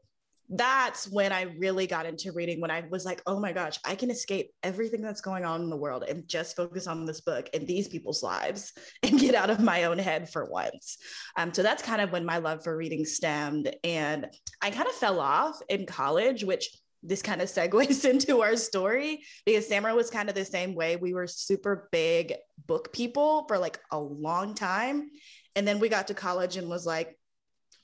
that's 0.53 1.07
when 1.09 1.31
I 1.31 1.43
really 1.59 1.87
got 1.87 2.05
into 2.05 2.33
reading 2.33 2.59
when 2.59 2.71
I 2.71 2.83
was 2.89 3.05
like, 3.05 3.21
oh 3.25 3.39
my 3.39 3.53
gosh, 3.53 3.79
I 3.85 3.95
can 3.95 4.11
escape 4.11 4.51
everything 4.63 5.01
that's 5.01 5.21
going 5.21 5.45
on 5.45 5.61
in 5.61 5.69
the 5.69 5.77
world 5.77 6.03
and 6.07 6.27
just 6.27 6.57
focus 6.57 6.87
on 6.87 7.05
this 7.05 7.21
book 7.21 7.49
and 7.53 7.65
these 7.65 7.87
people's 7.87 8.21
lives 8.21 8.73
and 9.03 9.17
get 9.17 9.33
out 9.33 9.49
of 9.49 9.61
my 9.61 9.85
own 9.85 9.97
head 9.97 10.29
for 10.29 10.45
once. 10.45 10.97
Um, 11.37 11.53
so 11.53 11.63
that's 11.63 11.81
kind 11.81 12.01
of 12.01 12.11
when 12.11 12.25
my 12.25 12.37
love 12.37 12.63
for 12.63 12.75
reading 12.75 13.05
stemmed. 13.05 13.73
And 13.85 14.27
I 14.61 14.71
kind 14.71 14.87
of 14.87 14.93
fell 14.93 15.21
off 15.21 15.57
in 15.69 15.85
college, 15.85 16.43
which 16.43 16.69
this 17.03 17.22
kind 17.22 17.41
of 17.41 17.50
segues 17.50 18.05
into 18.10 18.41
our 18.41 18.55
story 18.55 19.24
because 19.46 19.67
Samara 19.67 19.96
was 19.96 20.10
kind 20.10 20.29
of 20.29 20.36
the 20.36 20.46
same 20.46 20.75
way. 20.75 20.96
We 20.96 21.13
were 21.13 21.27
super 21.27 21.89
big 21.91 22.34
book 22.67 22.93
people 22.93 23.46
for 23.48 23.58
like 23.58 23.79
a 23.91 24.00
long 24.00 24.53
time. 24.53 25.10
And 25.55 25.67
then 25.67 25.79
we 25.79 25.89
got 25.89 26.08
to 26.08 26.13
college 26.13 26.58
and 26.58 26.70
was 26.70 26.86
like, 26.86 27.17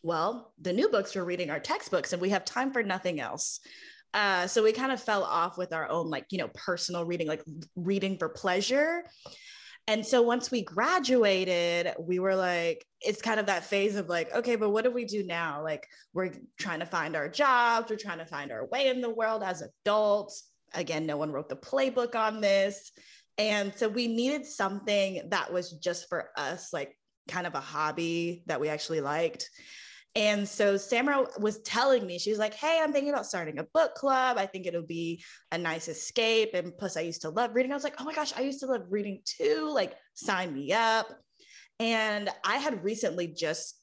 well, 0.03 0.53
the 0.61 0.73
new 0.73 0.89
books 0.89 1.15
we're 1.15 1.23
reading 1.23 1.49
are 1.49 1.59
textbooks 1.59 2.13
and 2.13 2.21
we 2.21 2.29
have 2.29 2.45
time 2.45 2.71
for 2.71 2.83
nothing 2.83 3.19
else. 3.19 3.59
Uh, 4.13 4.47
so 4.47 4.63
we 4.63 4.71
kind 4.71 4.91
of 4.91 5.01
fell 5.01 5.23
off 5.23 5.57
with 5.57 5.73
our 5.73 5.89
own, 5.89 6.09
like, 6.09 6.25
you 6.31 6.37
know, 6.37 6.49
personal 6.53 7.03
reading, 7.03 7.27
like 7.27 7.43
reading 7.75 8.17
for 8.17 8.29
pleasure. 8.29 9.03
And 9.89 10.05
so 10.05 10.21
once 10.21 10.51
we 10.51 10.63
graduated, 10.63 11.93
we 11.97 12.19
were 12.19 12.35
like, 12.35 12.85
it's 12.99 13.21
kind 13.21 13.39
of 13.39 13.45
that 13.45 13.63
phase 13.63 13.95
of 13.95 14.09
like, 14.09 14.33
okay, 14.35 14.57
but 14.57 14.71
what 14.71 14.83
do 14.83 14.91
we 14.91 15.05
do 15.05 15.23
now? 15.23 15.63
Like, 15.63 15.87
we're 16.13 16.33
trying 16.59 16.79
to 16.79 16.85
find 16.85 17.15
our 17.15 17.29
jobs, 17.29 17.89
we're 17.89 17.95
trying 17.95 18.17
to 18.17 18.25
find 18.25 18.51
our 18.51 18.65
way 18.65 18.87
in 18.87 18.99
the 18.99 19.09
world 19.09 19.43
as 19.43 19.63
adults. 19.63 20.49
Again, 20.73 21.05
no 21.05 21.15
one 21.15 21.31
wrote 21.31 21.47
the 21.47 21.55
playbook 21.55 22.15
on 22.15 22.41
this. 22.41 22.91
And 23.37 23.73
so 23.75 23.87
we 23.87 24.07
needed 24.07 24.45
something 24.45 25.21
that 25.29 25.53
was 25.53 25.71
just 25.71 26.09
for 26.09 26.31
us, 26.35 26.73
like 26.73 26.97
kind 27.29 27.47
of 27.47 27.55
a 27.55 27.61
hobby 27.61 28.43
that 28.47 28.59
we 28.59 28.67
actually 28.67 28.99
liked. 28.99 29.49
And 30.17 30.49
so 30.49 30.77
Samara 30.77 31.27
was 31.39 31.59
telling 31.59 32.07
me, 32.07 32.17
she 32.17 32.31
was 32.31 32.39
like, 32.39 32.55
Hey, 32.55 32.81
I'm 32.81 32.91
thinking 32.91 33.13
about 33.13 33.27
starting 33.27 33.59
a 33.59 33.63
book 33.63 33.93
club. 33.93 34.37
I 34.39 34.47
think 34.47 34.65
it'll 34.65 34.81
be 34.81 35.23
a 35.51 35.59
nice 35.59 35.87
escape. 35.87 36.55
And 36.55 36.75
plus, 36.75 36.97
I 36.97 37.01
used 37.01 37.21
to 37.21 37.29
love 37.29 37.53
reading. 37.53 37.71
I 37.71 37.75
was 37.75 37.83
like, 37.83 38.01
Oh 38.01 38.03
my 38.03 38.15
gosh, 38.15 38.33
I 38.35 38.41
used 38.41 38.59
to 38.61 38.65
love 38.65 38.87
reading 38.89 39.21
too. 39.25 39.69
Like, 39.71 39.93
sign 40.15 40.55
me 40.55 40.73
up. 40.73 41.07
And 41.79 42.31
I 42.43 42.57
had 42.57 42.83
recently 42.83 43.27
just 43.27 43.79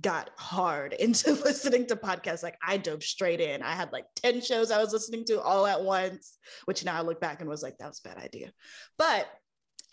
got 0.00 0.30
hard 0.38 0.92
into 1.00 1.32
listening 1.32 1.86
to 1.88 1.96
podcasts. 1.96 2.44
Like, 2.44 2.58
I 2.64 2.76
dove 2.76 3.02
straight 3.02 3.40
in. 3.40 3.60
I 3.60 3.72
had 3.72 3.92
like 3.92 4.06
10 4.22 4.40
shows 4.40 4.70
I 4.70 4.80
was 4.80 4.92
listening 4.92 5.24
to 5.26 5.42
all 5.42 5.66
at 5.66 5.82
once, 5.82 6.38
which 6.66 6.84
now 6.84 6.96
I 6.96 7.02
look 7.02 7.20
back 7.20 7.40
and 7.40 7.50
was 7.50 7.62
like, 7.64 7.78
That 7.78 7.88
was 7.88 8.00
a 8.04 8.08
bad 8.08 8.18
idea. 8.18 8.52
But 8.98 9.26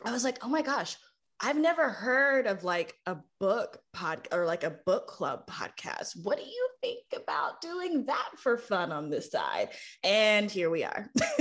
I 0.05 0.11
was 0.11 0.23
like, 0.23 0.45
Oh 0.45 0.49
my 0.49 0.61
gosh, 0.61 0.97
I've 1.41 1.57
never 1.57 1.89
heard 1.89 2.47
of 2.47 2.65
like 2.65 2.95
a 3.05 3.17
book 3.39 3.79
pod 3.93 4.27
or 4.31 4.45
like 4.45 4.65
a 4.65 4.77
book 4.85 5.07
club 5.07 5.47
podcast. 5.47 6.17
What 6.21 6.37
do 6.37 6.43
you 6.43 6.69
think 6.81 7.03
about 7.15 7.61
doing 7.61 8.05
that 8.07 8.29
for 8.37 8.57
fun 8.57 8.91
on 8.91 9.09
this 9.09 9.31
side? 9.31 9.69
And 10.03 10.51
here 10.51 10.69
we 10.69 10.83
are. 10.83 11.09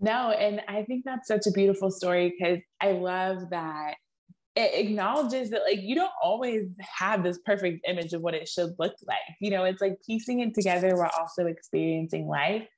no, 0.00 0.30
and 0.30 0.60
I 0.68 0.82
think 0.82 1.04
that's 1.06 1.26
such 1.26 1.46
a 1.46 1.52
beautiful 1.52 1.90
story 1.90 2.34
because 2.38 2.58
I 2.82 2.92
love 2.92 3.48
that 3.50 3.94
it 4.56 4.72
acknowledges 4.74 5.50
that 5.50 5.62
like 5.62 5.80
you 5.80 5.94
don't 5.94 6.10
always 6.22 6.64
have 6.80 7.22
this 7.22 7.38
perfect 7.46 7.86
image 7.88 8.12
of 8.12 8.20
what 8.20 8.34
it 8.34 8.48
should 8.48 8.74
look 8.78 8.94
like. 9.06 9.18
You 9.40 9.50
know, 9.52 9.64
it's 9.64 9.80
like 9.80 9.98
piecing 10.04 10.40
it 10.40 10.52
together 10.54 10.96
while 10.96 11.12
also 11.18 11.46
experiencing 11.46 12.26
life 12.26 12.68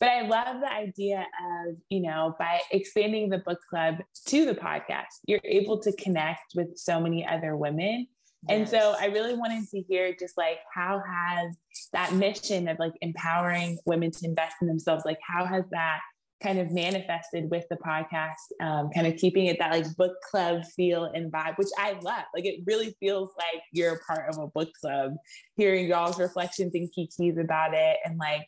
but 0.00 0.08
I 0.08 0.22
love 0.22 0.60
the 0.60 0.72
idea 0.72 1.20
of, 1.20 1.76
you 1.88 2.00
know, 2.00 2.34
by 2.38 2.60
expanding 2.70 3.28
the 3.28 3.38
book 3.38 3.58
club 3.68 3.96
to 4.26 4.44
the 4.44 4.54
podcast, 4.54 5.20
you're 5.26 5.40
able 5.44 5.80
to 5.80 5.92
connect 5.96 6.54
with 6.54 6.76
so 6.76 7.00
many 7.00 7.26
other 7.26 7.56
women. 7.56 8.06
Yes. 8.48 8.58
And 8.58 8.68
so 8.68 8.94
I 8.98 9.06
really 9.06 9.34
wanted 9.34 9.68
to 9.70 9.80
hear 9.82 10.14
just 10.18 10.36
like 10.36 10.58
how 10.72 11.02
has 11.06 11.56
that 11.92 12.12
mission 12.14 12.68
of 12.68 12.78
like 12.78 12.92
empowering 13.00 13.78
women 13.86 14.10
to 14.10 14.26
invest 14.26 14.56
in 14.60 14.68
themselves, 14.68 15.04
like 15.04 15.18
how 15.26 15.46
has 15.46 15.64
that 15.70 16.00
kind 16.42 16.58
of 16.58 16.70
manifested 16.70 17.50
with 17.50 17.64
the 17.70 17.76
podcast, 17.76 18.34
um, 18.60 18.90
kind 18.94 19.06
of 19.06 19.16
keeping 19.16 19.46
it 19.46 19.58
that 19.58 19.70
like 19.70 19.96
book 19.96 20.12
club 20.30 20.62
feel 20.76 21.04
and 21.04 21.32
vibe, 21.32 21.56
which 21.56 21.68
I 21.78 21.92
love. 22.02 22.24
Like 22.34 22.44
it 22.44 22.60
really 22.66 22.94
feels 23.00 23.30
like 23.38 23.62
you're 23.72 23.94
a 23.94 23.98
part 24.00 24.28
of 24.28 24.38
a 24.38 24.48
book 24.48 24.68
club, 24.78 25.14
hearing 25.56 25.86
y'all's 25.86 26.18
reflections 26.18 26.74
and 26.74 26.90
kikis 26.92 27.40
about 27.40 27.72
it 27.72 27.96
and 28.04 28.18
like 28.18 28.46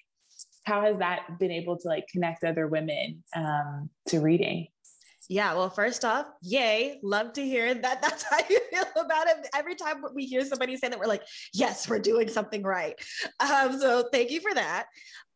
how 0.66 0.82
has 0.82 0.99
that 0.99 1.38
been 1.38 1.52
able 1.52 1.78
to 1.78 1.88
like 1.88 2.06
connect 2.08 2.44
other 2.44 2.66
women 2.66 3.23
um, 3.35 3.88
to 4.08 4.20
reading? 4.20 4.66
Yeah, 5.28 5.54
well, 5.54 5.70
first 5.70 6.04
off, 6.04 6.26
yay. 6.42 7.00
Love 7.02 7.32
to 7.35 7.44
hear 7.44 7.75
that 7.75 8.02
that's 8.02 8.25
how 8.25 8.38
you 8.50 8.61
feel 8.70 8.85
about 9.04 9.28
it. 9.28 9.49
Every 9.54 9.75
time 9.75 10.04
we 10.14 10.26
hear 10.26 10.44
somebody 10.44 10.76
say 10.76 10.88
that, 10.88 10.99
we're 10.99 11.06
like, 11.06 11.25
yes, 11.52 11.88
we're 11.88 11.99
doing 11.99 12.28
something 12.28 12.62
right. 12.62 12.94
Um, 13.40 13.78
so 13.80 14.08
thank 14.12 14.30
you 14.30 14.40
for 14.40 14.54
that. 14.54 14.87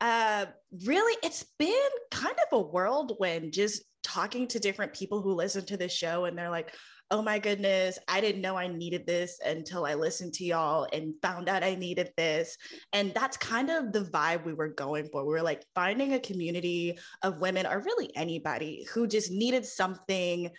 Uh, 0.00 0.46
really, 0.84 1.16
it's 1.22 1.44
been 1.58 1.90
kind 2.10 2.36
of 2.50 2.58
a 2.58 2.62
whirlwind 2.62 3.52
just 3.52 3.82
talking 4.02 4.48
to 4.48 4.58
different 4.58 4.94
people 4.94 5.22
who 5.22 5.32
listen 5.32 5.64
to 5.66 5.76
the 5.76 5.88
show 5.88 6.24
and 6.24 6.36
they're 6.36 6.50
like, 6.50 6.74
oh 7.12 7.22
my 7.22 7.40
goodness, 7.40 7.98
I 8.06 8.20
didn't 8.20 8.40
know 8.40 8.56
I 8.56 8.68
needed 8.68 9.04
this 9.04 9.40
until 9.44 9.84
I 9.84 9.94
listened 9.94 10.32
to 10.34 10.44
y'all 10.44 10.86
and 10.92 11.14
found 11.20 11.48
out 11.48 11.64
I 11.64 11.74
needed 11.74 12.12
this. 12.16 12.56
And 12.92 13.12
that's 13.14 13.36
kind 13.36 13.68
of 13.68 13.92
the 13.92 14.02
vibe 14.04 14.44
we 14.44 14.54
were 14.54 14.68
going 14.68 15.08
for. 15.10 15.24
We 15.24 15.32
were 15.32 15.42
like 15.42 15.64
finding 15.74 16.14
a 16.14 16.20
community 16.20 16.98
of 17.22 17.40
women 17.40 17.66
or 17.66 17.80
really 17.80 18.14
anybody 18.14 18.86
who 18.92 19.08
just 19.08 19.32
needed 19.32 19.66
something 19.66 20.50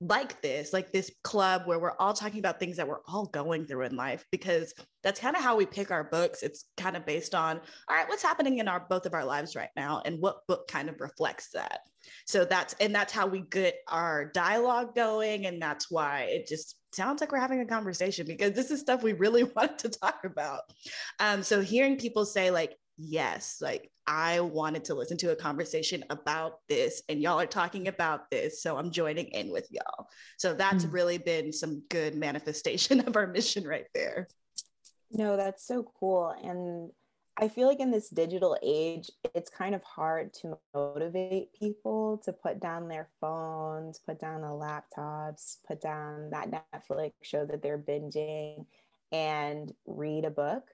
like 0.00 0.42
this, 0.42 0.72
like 0.72 0.92
this 0.92 1.10
club 1.24 1.62
where 1.64 1.78
we're 1.78 1.96
all 1.98 2.12
talking 2.12 2.38
about 2.38 2.60
things 2.60 2.76
that 2.76 2.86
we're 2.86 3.00
all 3.08 3.26
going 3.26 3.64
through 3.64 3.82
in 3.82 3.96
life, 3.96 4.24
because 4.30 4.74
that's 5.02 5.20
kind 5.20 5.36
of 5.36 5.42
how 5.42 5.56
we 5.56 5.64
pick 5.64 5.90
our 5.90 6.04
books. 6.04 6.42
It's 6.42 6.66
kind 6.76 6.96
of 6.96 7.06
based 7.06 7.34
on, 7.34 7.60
all 7.88 7.96
right, 7.96 8.08
what's 8.08 8.22
happening 8.22 8.58
in 8.58 8.68
our 8.68 8.84
both 8.88 9.06
of 9.06 9.14
our 9.14 9.24
lives 9.24 9.56
right 9.56 9.70
now, 9.74 10.02
and 10.04 10.20
what 10.20 10.46
book 10.46 10.68
kind 10.68 10.88
of 10.88 11.00
reflects 11.00 11.50
that. 11.54 11.80
So 12.26 12.44
that's 12.44 12.74
and 12.80 12.94
that's 12.94 13.12
how 13.12 13.26
we 13.26 13.40
get 13.40 13.76
our 13.88 14.26
dialogue 14.26 14.94
going, 14.94 15.46
and 15.46 15.60
that's 15.60 15.90
why 15.90 16.22
it 16.30 16.46
just 16.46 16.76
sounds 16.92 17.20
like 17.20 17.32
we're 17.32 17.38
having 17.38 17.60
a 17.60 17.66
conversation 17.66 18.26
because 18.26 18.52
this 18.52 18.70
is 18.70 18.80
stuff 18.80 19.02
we 19.02 19.12
really 19.12 19.44
wanted 19.56 19.78
to 19.78 19.88
talk 19.88 20.24
about. 20.24 20.60
Um, 21.20 21.42
so 21.42 21.60
hearing 21.60 21.96
people 21.96 22.24
say 22.26 22.50
like, 22.50 22.76
yes, 22.96 23.58
like 23.60 23.90
I 24.06 24.40
wanted 24.40 24.84
to 24.84 24.94
listen 24.94 25.16
to 25.18 25.32
a 25.32 25.36
conversation 25.36 26.04
about 26.10 26.60
this, 26.68 27.02
and 27.08 27.20
y'all 27.20 27.40
are 27.40 27.46
talking 27.46 27.88
about 27.88 28.30
this. 28.30 28.62
So 28.62 28.76
I'm 28.76 28.90
joining 28.90 29.26
in 29.26 29.50
with 29.50 29.66
y'all. 29.70 30.08
So 30.38 30.54
that's 30.54 30.84
mm-hmm. 30.84 30.94
really 30.94 31.18
been 31.18 31.52
some 31.52 31.82
good 31.88 32.14
manifestation 32.14 33.00
of 33.06 33.16
our 33.16 33.26
mission 33.26 33.66
right 33.66 33.86
there. 33.94 34.28
No, 35.10 35.36
that's 35.36 35.66
so 35.66 35.90
cool. 35.98 36.34
And 36.42 36.90
I 37.38 37.48
feel 37.48 37.68
like 37.68 37.80
in 37.80 37.90
this 37.90 38.08
digital 38.08 38.56
age, 38.62 39.10
it's 39.34 39.50
kind 39.50 39.74
of 39.74 39.82
hard 39.82 40.32
to 40.34 40.56
motivate 40.74 41.52
people 41.52 42.20
to 42.24 42.32
put 42.32 42.60
down 42.60 42.88
their 42.88 43.08
phones, 43.20 43.98
put 43.98 44.18
down 44.18 44.40
the 44.40 44.48
laptops, 44.48 45.58
put 45.66 45.80
down 45.80 46.30
that 46.30 46.50
Netflix 46.50 47.12
show 47.22 47.44
that 47.44 47.62
they're 47.62 47.78
binging, 47.78 48.64
and 49.12 49.72
read 49.86 50.24
a 50.24 50.30
book 50.30 50.64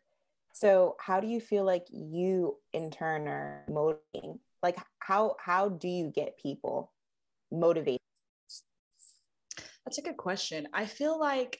so 0.52 0.96
how 1.00 1.20
do 1.20 1.26
you 1.26 1.40
feel 1.40 1.64
like 1.64 1.86
you 1.90 2.56
in 2.72 2.90
turn 2.90 3.26
are 3.26 3.64
motivating? 3.68 4.38
Like 4.62 4.76
how 4.98 5.36
how 5.40 5.70
do 5.70 5.88
you 5.88 6.12
get 6.14 6.38
people 6.38 6.92
motivated? 7.50 8.00
That's 9.84 9.98
a 9.98 10.02
good 10.02 10.16
question. 10.16 10.68
I 10.72 10.86
feel 10.86 11.18
like 11.18 11.58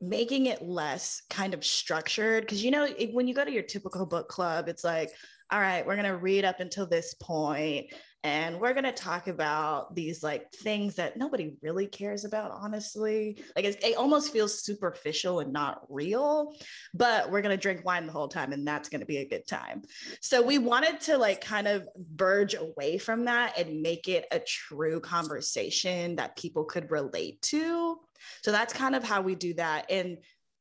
making 0.00 0.46
it 0.46 0.62
less 0.62 1.22
kind 1.28 1.52
of 1.52 1.64
structured 1.64 2.42
because 2.42 2.64
you 2.64 2.70
know 2.70 2.88
when 3.12 3.28
you 3.28 3.34
go 3.34 3.44
to 3.44 3.52
your 3.52 3.62
typical 3.62 4.06
book 4.06 4.28
club 4.28 4.66
it's 4.66 4.82
like 4.82 5.10
all 5.52 5.60
right 5.60 5.86
we're 5.86 5.94
going 5.94 6.06
to 6.06 6.16
read 6.16 6.42
up 6.42 6.58
until 6.58 6.86
this 6.86 7.12
point 7.20 7.84
and 8.22 8.60
we're 8.60 8.74
going 8.74 8.84
to 8.84 8.92
talk 8.92 9.28
about 9.28 9.94
these 9.94 10.22
like 10.22 10.52
things 10.52 10.96
that 10.96 11.16
nobody 11.16 11.54
really 11.62 11.86
cares 11.86 12.24
about 12.24 12.50
honestly. 12.50 13.42
Like 13.56 13.64
it 13.64 13.96
almost 13.96 14.32
feels 14.32 14.62
superficial 14.62 15.40
and 15.40 15.52
not 15.52 15.82
real 15.88 16.52
but 16.94 17.30
we're 17.30 17.42
going 17.42 17.56
to 17.56 17.60
drink 17.60 17.84
wine 17.84 18.06
the 18.06 18.12
whole 18.12 18.28
time 18.28 18.52
and 18.52 18.66
that's 18.66 18.88
going 18.88 19.00
to 19.00 19.06
be 19.06 19.18
a 19.18 19.28
good 19.28 19.46
time. 19.46 19.82
So 20.20 20.42
we 20.42 20.58
wanted 20.58 21.00
to 21.02 21.18
like 21.18 21.40
kind 21.40 21.68
of 21.68 21.88
verge 22.14 22.54
away 22.54 22.98
from 22.98 23.24
that 23.24 23.58
and 23.58 23.82
make 23.82 24.08
it 24.08 24.26
a 24.30 24.40
true 24.40 25.00
conversation 25.00 26.16
that 26.16 26.36
people 26.36 26.64
could 26.64 26.90
relate 26.90 27.40
to. 27.42 27.98
So 28.42 28.52
that's 28.52 28.72
kind 28.72 28.94
of 28.94 29.02
how 29.04 29.22
we 29.22 29.34
do 29.34 29.54
that. 29.54 29.90
And 29.90 30.18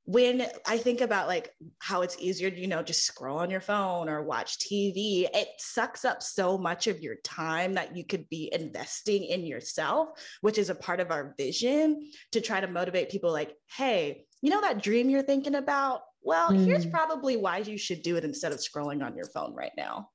when 0.09 0.43
I 0.65 0.79
think 0.79 1.01
about 1.01 1.27
like 1.27 1.51
how 1.77 2.01
it's 2.01 2.17
easier 2.17 2.49
to, 2.49 2.59
you 2.59 2.65
know, 2.65 2.81
just 2.81 3.05
scroll 3.05 3.37
on 3.37 3.51
your 3.51 3.61
phone 3.61 4.09
or 4.09 4.23
watch 4.23 4.57
TV, 4.57 5.29
it 5.31 5.49
sucks 5.59 6.03
up 6.03 6.23
so 6.23 6.57
much 6.57 6.87
of 6.87 6.99
your 6.99 7.17
time 7.23 7.75
that 7.75 7.95
you 7.95 8.03
could 8.03 8.27
be 8.27 8.49
investing 8.51 9.23
in 9.23 9.45
yourself, 9.45 10.09
which 10.41 10.57
is 10.57 10.71
a 10.71 10.75
part 10.75 10.99
of 10.99 11.11
our 11.11 11.35
vision 11.37 12.09
to 12.31 12.41
try 12.41 12.59
to 12.59 12.65
motivate 12.65 13.11
people 13.11 13.31
like, 13.31 13.53
hey, 13.77 14.25
you 14.41 14.49
know 14.49 14.61
that 14.61 14.81
dream 14.81 15.11
you're 15.11 15.21
thinking 15.21 15.53
about? 15.53 16.01
Well, 16.23 16.49
mm. 16.49 16.65
here's 16.65 16.87
probably 16.87 17.37
why 17.37 17.59
you 17.59 17.77
should 17.77 18.01
do 18.01 18.15
it 18.15 18.23
instead 18.23 18.51
of 18.51 18.57
scrolling 18.57 19.05
on 19.05 19.15
your 19.15 19.27
phone 19.27 19.53
right 19.53 19.73
now. 19.77 20.09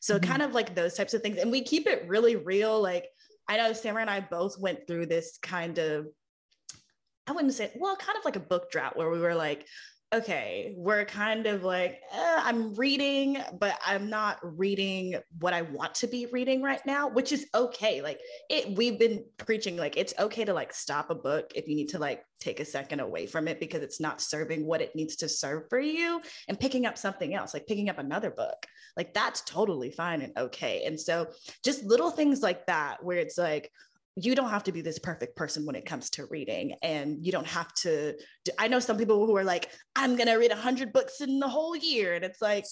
So, 0.00 0.18
mm. 0.18 0.22
kind 0.22 0.40
of 0.40 0.54
like 0.54 0.74
those 0.74 0.94
types 0.94 1.12
of 1.12 1.20
things. 1.20 1.36
And 1.36 1.50
we 1.50 1.60
keep 1.60 1.86
it 1.86 2.08
really 2.08 2.36
real. 2.36 2.80
Like, 2.80 3.08
I 3.46 3.58
know 3.58 3.74
Samara 3.74 4.00
and 4.00 4.10
I 4.10 4.20
both 4.20 4.58
went 4.58 4.86
through 4.86 5.04
this 5.04 5.38
kind 5.42 5.76
of 5.76 6.06
I 7.26 7.32
wouldn't 7.32 7.54
say, 7.54 7.72
well, 7.76 7.96
kind 7.96 8.18
of 8.18 8.24
like 8.24 8.36
a 8.36 8.40
book 8.40 8.70
drought 8.70 8.96
where 8.96 9.10
we 9.10 9.18
were 9.18 9.34
like, 9.34 9.66
okay, 10.14 10.74
we're 10.76 11.04
kind 11.04 11.46
of 11.46 11.64
like, 11.64 12.00
eh, 12.12 12.40
I'm 12.44 12.72
reading, 12.74 13.38
but 13.58 13.76
I'm 13.84 14.08
not 14.08 14.38
reading 14.42 15.16
what 15.40 15.52
I 15.52 15.62
want 15.62 15.94
to 15.96 16.06
be 16.06 16.26
reading 16.30 16.62
right 16.62 16.80
now, 16.86 17.08
which 17.08 17.32
is 17.32 17.46
okay. 17.52 18.00
Like 18.00 18.20
it, 18.48 18.76
we've 18.76 18.98
been 18.98 19.24
preaching 19.38 19.76
like 19.76 19.96
it's 19.96 20.14
okay 20.18 20.44
to 20.44 20.54
like 20.54 20.72
stop 20.72 21.10
a 21.10 21.16
book 21.16 21.50
if 21.56 21.66
you 21.66 21.74
need 21.74 21.88
to 21.88 21.98
like 21.98 22.22
take 22.38 22.60
a 22.60 22.64
second 22.64 23.00
away 23.00 23.26
from 23.26 23.48
it 23.48 23.58
because 23.58 23.82
it's 23.82 24.00
not 24.00 24.20
serving 24.20 24.66
what 24.66 24.80
it 24.80 24.94
needs 24.94 25.16
to 25.16 25.28
serve 25.28 25.68
for 25.68 25.80
you 25.80 26.20
and 26.46 26.60
picking 26.60 26.86
up 26.86 26.96
something 26.96 27.34
else, 27.34 27.52
like 27.52 27.66
picking 27.66 27.88
up 27.88 27.98
another 27.98 28.30
book. 28.30 28.66
Like 28.96 29.14
that's 29.14 29.40
totally 29.40 29.90
fine 29.90 30.22
and 30.22 30.36
okay. 30.38 30.84
And 30.86 31.00
so 31.00 31.26
just 31.64 31.82
little 31.82 32.10
things 32.10 32.40
like 32.40 32.66
that 32.66 33.02
where 33.02 33.18
it's 33.18 33.38
like, 33.38 33.72
you 34.16 34.34
don't 34.36 34.50
have 34.50 34.62
to 34.64 34.72
be 34.72 34.80
this 34.80 34.98
perfect 34.98 35.34
person 35.34 35.66
when 35.66 35.74
it 35.74 35.84
comes 35.84 36.08
to 36.10 36.26
reading 36.26 36.76
and 36.82 37.24
you 37.24 37.32
don't 37.32 37.46
have 37.46 37.72
to 37.74 38.14
i 38.58 38.68
know 38.68 38.78
some 38.78 38.96
people 38.96 39.26
who 39.26 39.36
are 39.36 39.44
like 39.44 39.70
i'm 39.96 40.14
going 40.14 40.28
to 40.28 40.36
read 40.36 40.52
100 40.52 40.92
books 40.92 41.20
in 41.20 41.40
the 41.40 41.48
whole 41.48 41.74
year 41.74 42.14
and 42.14 42.24
it's 42.24 42.40
like 42.40 42.64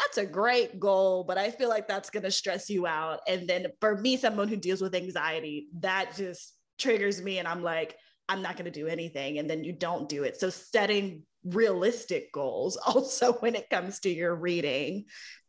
that's 0.00 0.18
a 0.18 0.26
great 0.26 0.80
goal, 0.80 1.24
but 1.24 1.38
I 1.38 1.50
feel 1.50 1.68
like 1.68 1.86
that's 1.86 2.10
going 2.10 2.22
to 2.22 2.30
stress 2.30 2.70
you 2.70 2.86
out. 2.86 3.20
And 3.28 3.48
then 3.48 3.66
for 3.80 3.98
me, 3.98 4.16
someone 4.16 4.48
who 4.48 4.56
deals 4.56 4.80
with 4.80 4.94
anxiety, 4.94 5.68
that 5.80 6.16
just 6.16 6.54
triggers 6.78 7.22
me. 7.22 7.38
And 7.38 7.46
I'm 7.46 7.62
like, 7.62 7.96
I'm 8.28 8.42
not 8.42 8.56
going 8.56 8.64
to 8.64 8.70
do 8.70 8.86
anything. 8.86 9.38
And 9.38 9.48
then 9.48 9.64
you 9.64 9.72
don't 9.72 10.08
do 10.08 10.22
it. 10.24 10.40
So 10.40 10.50
setting 10.50 11.24
realistic 11.44 12.32
goals 12.32 12.76
also 12.86 13.34
when 13.34 13.54
it 13.54 13.68
comes 13.70 14.00
to 14.00 14.10
your 14.10 14.34
reading 14.34 15.04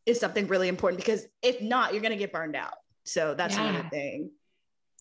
is 0.06 0.20
something 0.20 0.48
really 0.48 0.68
important 0.68 1.02
because 1.02 1.26
if 1.42 1.62
not, 1.62 1.94
you're 1.94 2.02
going 2.02 2.12
to 2.12 2.18
get 2.18 2.34
burned 2.34 2.56
out. 2.56 2.74
So 3.06 3.36
that's 3.36 3.56
yeah. 3.56 3.70
another 3.70 3.90
thing 3.90 4.32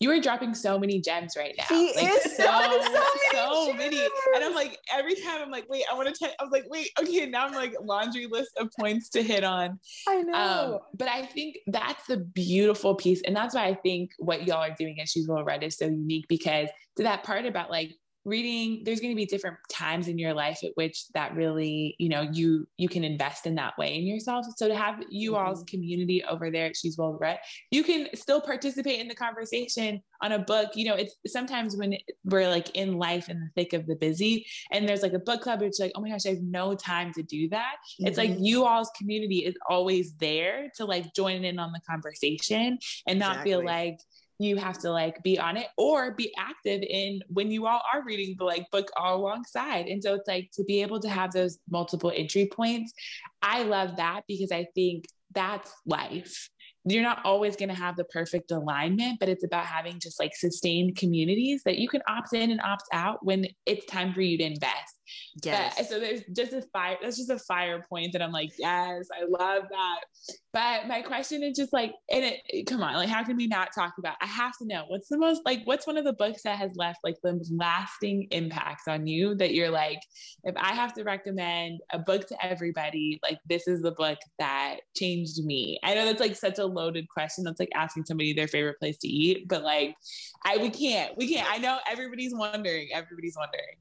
you 0.03 0.11
are 0.11 0.21
dropping 0.21 0.53
so 0.53 0.79
many 0.79 1.01
gems 1.01 1.37
right 1.37 1.55
now. 1.57 1.65
She 1.69 1.93
like, 1.95 2.13
is 2.13 2.23
so, 2.37 2.43
so, 2.43 3.73
many, 3.73 3.73
so 3.73 3.73
many. 3.75 4.01
And 4.35 4.45
I'm 4.45 4.55
like, 4.55 4.77
every 4.93 5.15
time 5.15 5.41
I'm 5.41 5.51
like, 5.51 5.69
wait, 5.69 5.85
I 5.91 5.95
want 5.95 6.09
to 6.09 6.15
tell. 6.15 6.33
I 6.41 6.43
was 6.43 6.51
like, 6.51 6.65
wait, 6.69 6.91
okay, 7.01 7.27
now 7.27 7.47
I'm 7.47 7.55
like 7.55 7.75
laundry 7.81 8.27
list 8.27 8.51
of 8.59 8.69
points 8.79 9.09
to 9.11 9.23
hit 9.23 9.45
on. 9.45 9.79
I 10.09 10.23
know. 10.23 10.35
Um, 10.35 10.79
but 10.95 11.09
I 11.09 11.25
think 11.25 11.59
that's 11.69 12.05
the 12.07 12.17
beautiful 12.17 12.97
piece. 12.97 13.23
And 13.25 13.37
that's 13.37 13.55
why 13.55 13.67
I 13.67 13.75
think 13.75 14.11
what 14.19 14.45
y'all 14.45 14.57
are 14.57 14.75
doing 14.77 14.99
at 15.01 15.09
She's 15.09 15.29
Well 15.29 15.45
Read 15.45 15.63
is 15.63 15.77
so 15.77 15.87
unique 15.87 16.27
because 16.29 16.69
to 16.97 17.05
that 17.05 17.23
part 17.23 17.47
about 17.47 17.71
like 17.71 17.95
reading 18.25 18.83
there's 18.85 19.01
going 19.01 19.11
to 19.11 19.17
be 19.17 19.27
different 19.27 19.57
times 19.69 20.07
in 20.07 20.19
your 20.19 20.33
life 20.33 20.61
at 20.63 20.71
which 20.75 21.09
that 21.13 21.35
really 21.35 21.97
you 21.99 22.09
know 22.09 22.23
you 22.23 22.67
you 22.77 22.89
can 22.89 23.03
invest 23.03 23.47
in 23.47 23.55
that 23.57 23.77
way 23.77 23.97
in 23.97 24.07
yourself 24.07 24.47
so 24.57 24.69
to 24.69 24.77
have 24.77 25.03
you 25.11 25.33
mm-hmm. 25.33 25.45
all's 25.45 25.65
community 25.65 26.23
over 26.25 26.51
there 26.51 26.67
at 26.67 26.77
she's 26.77 26.97
well 26.97 27.19
read 27.21 27.39
you 27.73 27.83
can 27.83 28.09
still 28.15 28.41
participate 28.41 29.01
in 29.01 29.09
the 29.09 29.15
conversation 29.15 30.01
on 30.23 30.33
a 30.33 30.39
book 30.39 30.71
you 30.75 30.85
know 30.85 30.95
it's 30.95 31.17
sometimes 31.27 31.77
when 31.77 31.97
we're 32.25 32.49
like 32.49 32.77
in 32.77 32.97
life 32.97 33.29
in 33.29 33.41
the 33.41 33.49
thick 33.57 33.73
of 33.73 33.87
the 33.87 33.97
busy 33.97 34.47
and 34.71 34.89
there's 34.89 35.03
like 35.03 35.15
a 35.15 35.19
book 35.19 35.41
club 35.41 35.61
it's 35.61 35.81
like 35.81 35.91
oh 35.97 36.01
my 36.01 36.09
gosh 36.09 36.25
i 36.27 36.31
have 36.31 36.43
no 36.43 36.75
time 36.75 37.13
to 37.13 37.25
do 37.25 37.49
that 37.49 37.75
mm-hmm. 37.75 38.07
it's 38.07 38.19
like 38.19 38.31
mm-hmm. 38.31 38.45
you 38.45 38.65
all's 38.65 38.91
community 38.97 39.39
is 39.39 39.57
always 39.69 40.15
there 40.15 40.71
to 40.77 40.85
like 40.85 41.13
join 41.13 41.45
in 41.45 41.59
on 41.59 41.73
the 41.73 41.81
conversation 41.89 42.79
and 43.09 43.19
not 43.19 43.33
exactly. 43.33 43.51
feel 43.51 43.65
like 43.65 43.99
you 44.39 44.57
have 44.57 44.79
to 44.79 44.91
like 44.91 45.23
be 45.23 45.39
on 45.39 45.57
it 45.57 45.69
or 45.77 46.13
be 46.13 46.33
active 46.39 46.83
in 46.83 47.21
when 47.29 47.51
you 47.51 47.67
all 47.67 47.83
are 47.93 48.03
reading 48.05 48.35
the 48.39 48.45
like 48.45 48.67
book 48.71 48.89
all 48.97 49.17
alongside. 49.17 49.87
And 49.87 50.03
so 50.03 50.15
it's 50.15 50.29
like 50.29 50.51
to 50.55 50.65
be 50.65 50.83
able 50.83 51.01
to 51.01 51.09
have 51.09 51.33
those 51.33 51.59
multiple 51.71 52.13
entry 52.15 52.49
points. 52.53 52.93
I 53.41 53.63
love 53.63 53.97
that 53.97 54.23
because 54.27 54.53
I 54.53 54.67
think 54.75 55.05
that's 55.35 55.73
life. 55.87 56.49
You're 56.85 57.03
not 57.05 57.25
always 57.25 57.55
going 57.55 57.69
to 57.69 57.77
have 57.77 57.97
the 57.97 58.05
perfect 58.05 58.51
alignment, 58.51 59.21
but 59.21 59.29
it's 59.29 59.45
about 59.45 59.67
having 59.67 60.01
just 60.01 60.19
like 60.19 60.35
sustained 60.35 60.97
communities 60.97 61.63
that 61.65 61.79
you 61.79 61.89
can 61.89 62.03
opt 62.09 62.33
in 62.33 62.51
and 62.51 62.61
opt 62.61 62.85
out 62.93 63.25
when 63.25 63.47
it's 63.67 63.87
time 63.87 64.13
for 64.13 64.21
you 64.21 64.37
to 64.39 64.45
invest. 64.45 65.01
Yes. 65.43 65.75
But, 65.77 65.87
so 65.89 66.01
there's 66.01 66.23
just 66.35 66.53
a 66.53 66.63
fire. 66.73 66.97
That's 67.03 67.17
just 67.17 67.31
a 67.31 67.39
fire 67.39 67.85
point 67.89 68.13
that 68.13 68.23
I'm 68.23 68.33
like, 68.33 68.53
yes, 68.59 69.09
I 69.13 69.25
love 69.25 69.65
that. 69.71 70.01
But 70.53 70.87
my 70.87 71.03
question 71.03 71.43
is 71.43 71.57
just 71.57 71.73
like, 71.73 71.93
and 72.11 72.25
it, 72.25 72.67
come 72.67 72.83
on, 72.83 72.95
like, 72.95 73.09
how 73.09 73.25
can 73.25 73.37
we 73.37 73.47
not 73.47 73.71
talk 73.75 73.95
about? 73.99 74.17
I 74.21 74.27
have 74.27 74.53
to 74.59 74.67
know 74.67 74.85
what's 74.89 75.09
the 75.09 75.19
most 75.19 75.43
like, 75.47 75.63
what's 75.65 75.87
one 75.87 75.97
of 75.97 76.05
the 76.05 76.13
books 76.13 76.43
that 76.43 76.59
has 76.59 76.71
left 76.77 76.99
like 77.03 77.17
the 77.23 77.43
lasting 77.51 78.29
impacts 78.31 78.87
on 78.89 79.07
you 79.07 79.35
that 79.37 79.55
you're 79.55 79.71
like, 79.71 80.01
if 80.45 80.55
I 80.57 80.73
have 80.75 80.93
to 80.95 81.05
recommend 81.05 81.81
a 81.93 81.99
book 81.99 82.29
to 82.29 82.45
everybody, 82.45 83.19
like 83.23 83.39
this 83.49 83.67
is 83.67 83.83
the 83.83 83.93
book 83.93 84.19
that 84.39 84.77
changed 84.97 85.43
me. 85.45 85.79
I 85.83 85.95
know 85.95 86.05
that's 86.05 86.21
like 86.21 86.37
such 86.37 86.59
a 86.59 86.67
loaded 86.67 87.09
question. 87.09 87.45
That's 87.45 87.61
like 87.61 87.71
asking 87.75 88.05
somebody 88.05 88.33
their 88.33 88.49
favorite 88.49 88.79
place 88.79 88.99
to 88.99 89.09
eat, 89.09 89.49
but 89.49 89.63
like, 89.63 89.95
I 90.45 90.59
we 90.59 90.71
can't, 90.71 91.17
we 91.17 91.33
can't. 91.33 91.51
I 91.51 91.59
know 91.59 91.79
everybody's 91.91 92.35
wondering. 92.35 92.89
Everybody's 92.93 93.37
wondering. 93.37 93.77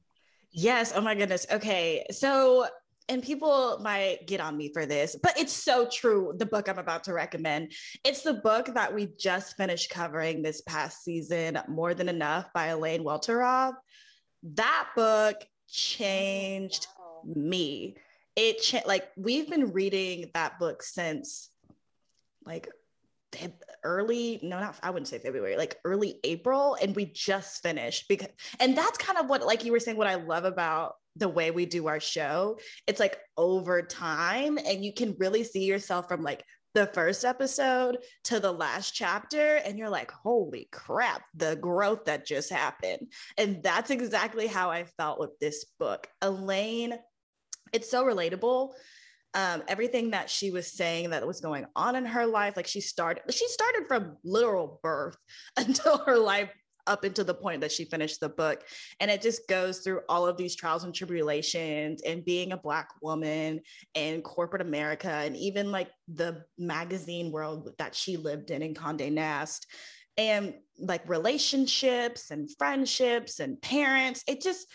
Yes. 0.52 0.92
Oh 0.94 1.00
my 1.00 1.14
goodness. 1.14 1.46
Okay. 1.50 2.04
So, 2.10 2.66
and 3.08 3.22
people 3.22 3.78
might 3.82 4.26
get 4.26 4.40
on 4.40 4.56
me 4.56 4.72
for 4.72 4.86
this, 4.86 5.16
but 5.20 5.38
it's 5.38 5.52
so 5.52 5.88
true. 5.90 6.34
The 6.36 6.46
book 6.46 6.68
I'm 6.68 6.78
about 6.78 7.04
to 7.04 7.14
recommend. 7.14 7.72
It's 8.04 8.22
the 8.22 8.34
book 8.34 8.66
that 8.74 8.94
we 8.94 9.08
just 9.18 9.56
finished 9.56 9.90
covering 9.90 10.42
this 10.42 10.60
past 10.62 11.02
season, 11.02 11.58
More 11.68 11.94
Than 11.94 12.08
Enough 12.08 12.52
by 12.54 12.66
Elaine 12.66 13.02
Welteroth. 13.02 13.74
That 14.54 14.88
book 14.94 15.36
changed 15.68 16.86
me. 17.24 17.96
It 18.36 18.62
cha- 18.62 18.82
like 18.86 19.08
we've 19.16 19.48
been 19.48 19.72
reading 19.72 20.30
that 20.34 20.58
book 20.58 20.82
since 20.82 21.50
like 22.44 22.68
early 23.84 24.38
no 24.42 24.60
not 24.60 24.76
i 24.82 24.90
wouldn't 24.90 25.08
say 25.08 25.18
february 25.18 25.56
like 25.56 25.78
early 25.84 26.20
april 26.24 26.76
and 26.80 26.94
we 26.94 27.04
just 27.06 27.62
finished 27.62 28.06
because 28.08 28.28
and 28.60 28.76
that's 28.76 28.98
kind 28.98 29.18
of 29.18 29.28
what 29.28 29.44
like 29.44 29.64
you 29.64 29.72
were 29.72 29.80
saying 29.80 29.96
what 29.96 30.06
i 30.06 30.14
love 30.14 30.44
about 30.44 30.94
the 31.16 31.28
way 31.28 31.50
we 31.50 31.66
do 31.66 31.88
our 31.88 32.00
show 32.00 32.58
it's 32.86 33.00
like 33.00 33.18
over 33.36 33.82
time 33.82 34.58
and 34.58 34.84
you 34.84 34.92
can 34.92 35.16
really 35.18 35.44
see 35.44 35.64
yourself 35.64 36.08
from 36.08 36.22
like 36.22 36.44
the 36.74 36.86
first 36.86 37.24
episode 37.24 37.98
to 38.24 38.40
the 38.40 38.52
last 38.52 38.92
chapter 38.92 39.56
and 39.56 39.78
you're 39.78 39.90
like 39.90 40.10
holy 40.10 40.68
crap 40.72 41.22
the 41.34 41.56
growth 41.56 42.06
that 42.06 42.26
just 42.26 42.50
happened. 42.50 43.12
And 43.36 43.62
that's 43.62 43.90
exactly 43.90 44.46
how 44.46 44.70
i 44.70 44.84
felt 44.84 45.20
with 45.20 45.38
this 45.38 45.66
book. 45.78 46.06
Elaine 46.22 46.94
it's 47.72 47.90
so 47.90 48.04
relatable 48.04 48.72
um, 49.34 49.62
everything 49.68 50.10
that 50.10 50.28
she 50.28 50.50
was 50.50 50.70
saying 50.70 51.10
that 51.10 51.26
was 51.26 51.40
going 51.40 51.66
on 51.74 51.96
in 51.96 52.04
her 52.04 52.26
life 52.26 52.56
like 52.56 52.66
she 52.66 52.80
started 52.80 53.22
she 53.30 53.48
started 53.48 53.86
from 53.86 54.16
literal 54.24 54.78
birth 54.82 55.16
until 55.56 55.98
her 55.98 56.18
life 56.18 56.50
up 56.88 57.04
until 57.04 57.24
the 57.24 57.34
point 57.34 57.60
that 57.60 57.70
she 57.70 57.84
finished 57.84 58.18
the 58.18 58.28
book. 58.28 58.64
And 58.98 59.08
it 59.08 59.22
just 59.22 59.46
goes 59.48 59.78
through 59.78 60.00
all 60.08 60.26
of 60.26 60.36
these 60.36 60.56
trials 60.56 60.82
and 60.82 60.92
tribulations 60.92 62.02
and 62.02 62.24
being 62.24 62.50
a 62.50 62.56
black 62.56 62.88
woman 63.00 63.60
in 63.94 64.20
corporate 64.22 64.62
america 64.62 65.08
and 65.08 65.36
even 65.36 65.70
like 65.70 65.90
the 66.12 66.42
magazine 66.58 67.30
world 67.30 67.70
that 67.78 67.94
she 67.94 68.16
lived 68.16 68.50
in 68.50 68.62
in 68.62 68.74
conde 68.74 69.14
nast 69.14 69.66
and 70.16 70.54
like 70.78 71.08
relationships 71.08 72.30
and 72.30 72.50
friendships 72.58 73.40
and 73.40 73.60
parents. 73.62 74.22
It 74.26 74.42
just 74.42 74.66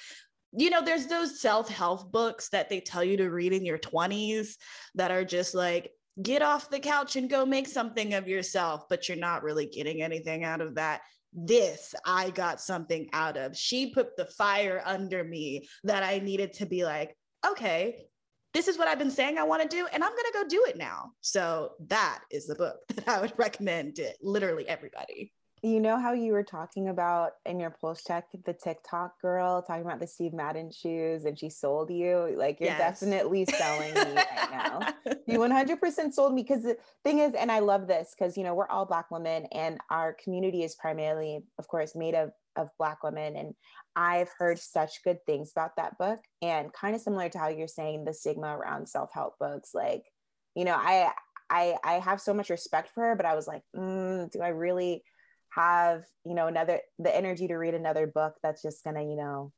you 0.51 0.69
know, 0.69 0.81
there's 0.81 1.07
those 1.07 1.41
self 1.41 1.69
help 1.69 2.11
books 2.11 2.49
that 2.49 2.69
they 2.69 2.79
tell 2.79 3.03
you 3.03 3.17
to 3.17 3.29
read 3.29 3.53
in 3.53 3.65
your 3.65 3.77
20s 3.77 4.55
that 4.95 5.11
are 5.11 5.25
just 5.25 5.53
like, 5.53 5.91
get 6.21 6.41
off 6.41 6.69
the 6.69 6.79
couch 6.79 7.15
and 7.15 7.29
go 7.29 7.45
make 7.45 7.67
something 7.67 8.13
of 8.13 8.27
yourself, 8.27 8.83
but 8.89 9.07
you're 9.07 9.17
not 9.17 9.43
really 9.43 9.67
getting 9.67 10.01
anything 10.01 10.43
out 10.43 10.61
of 10.61 10.75
that. 10.75 11.01
This 11.33 11.93
I 12.05 12.31
got 12.31 12.61
something 12.61 13.09
out 13.13 13.37
of. 13.37 13.55
She 13.55 13.91
put 13.93 14.15
the 14.17 14.25
fire 14.25 14.81
under 14.85 15.23
me 15.23 15.67
that 15.83 16.03
I 16.03 16.19
needed 16.19 16.53
to 16.53 16.65
be 16.65 16.83
like, 16.85 17.15
okay, 17.45 18.07
this 18.53 18.67
is 18.67 18.77
what 18.77 18.87
I've 18.87 18.97
been 18.97 19.11
saying 19.11 19.37
I 19.37 19.43
want 19.43 19.61
to 19.61 19.67
do, 19.67 19.87
and 19.93 20.03
I'm 20.03 20.09
going 20.09 20.31
to 20.31 20.39
go 20.39 20.47
do 20.47 20.65
it 20.67 20.77
now. 20.77 21.11
So 21.21 21.73
that 21.87 22.21
is 22.31 22.47
the 22.47 22.55
book 22.55 22.77
that 22.95 23.07
I 23.07 23.21
would 23.21 23.33
recommend 23.37 23.97
to 23.97 24.11
literally 24.21 24.67
everybody 24.67 25.31
you 25.63 25.79
know 25.79 25.99
how 25.99 26.13
you 26.13 26.33
were 26.33 26.43
talking 26.43 26.89
about 26.89 27.31
in 27.45 27.59
your 27.59 27.71
pulse 27.71 28.03
check 28.03 28.25
the 28.45 28.53
TikTok 28.53 29.19
girl 29.21 29.61
talking 29.61 29.83
about 29.83 29.99
the 29.99 30.07
Steve 30.07 30.33
Madden 30.33 30.71
shoes 30.71 31.25
and 31.25 31.37
she 31.37 31.49
sold 31.49 31.89
you? 31.89 32.33
Like 32.37 32.59
you're 32.59 32.69
yes. 32.69 32.99
definitely 32.99 33.45
selling 33.45 33.93
me 33.93 34.15
right 34.15 34.51
now. 34.51 34.79
You 35.25 35.39
100% 35.39 36.13
sold 36.13 36.33
me 36.33 36.43
because 36.43 36.63
the 36.63 36.77
thing 37.03 37.19
is, 37.19 37.33
and 37.33 37.51
I 37.51 37.59
love 37.59 37.87
this 37.87 38.13
because 38.17 38.37
you 38.37 38.43
know 38.43 38.53
we're 38.53 38.69
all 38.69 38.85
Black 38.85 39.09
women 39.09 39.47
and 39.51 39.79
our 39.89 40.15
community 40.23 40.63
is 40.63 40.75
primarily, 40.75 41.39
of 41.57 41.67
course, 41.67 41.95
made 41.95 42.13
of 42.13 42.31
of 42.55 42.69
Black 42.77 43.03
women, 43.03 43.35
and 43.35 43.53
I've 43.95 44.29
heard 44.37 44.59
such 44.59 45.03
good 45.03 45.25
things 45.25 45.51
about 45.51 45.75
that 45.77 45.97
book. 45.97 46.19
And 46.41 46.73
kind 46.73 46.95
of 46.95 47.01
similar 47.01 47.29
to 47.29 47.37
how 47.37 47.47
you're 47.49 47.67
saying 47.67 48.05
the 48.05 48.13
stigma 48.13 48.55
around 48.55 48.89
self 48.89 49.09
help 49.13 49.39
books, 49.39 49.71
like 49.73 50.03
you 50.55 50.65
know, 50.65 50.75
I 50.75 51.11
I 51.49 51.75
I 51.83 51.93
have 51.93 52.21
so 52.21 52.33
much 52.33 52.49
respect 52.49 52.89
for 52.93 53.03
her, 53.03 53.15
but 53.15 53.25
I 53.25 53.35
was 53.35 53.47
like, 53.47 53.63
mm, 53.75 54.29
do 54.31 54.41
I 54.41 54.49
really? 54.49 55.03
Have 55.57 56.03
you 56.23 56.35
know 56.35 56.47
another 56.47 56.79
the 56.99 57.15
energy 57.15 57.47
to 57.47 57.55
read 57.55 57.73
another 57.73 58.05
book 58.05 58.35
that's 58.43 58.61
just 58.61 58.83
gonna 58.83 59.01
you 59.01 59.15
know 59.15 59.51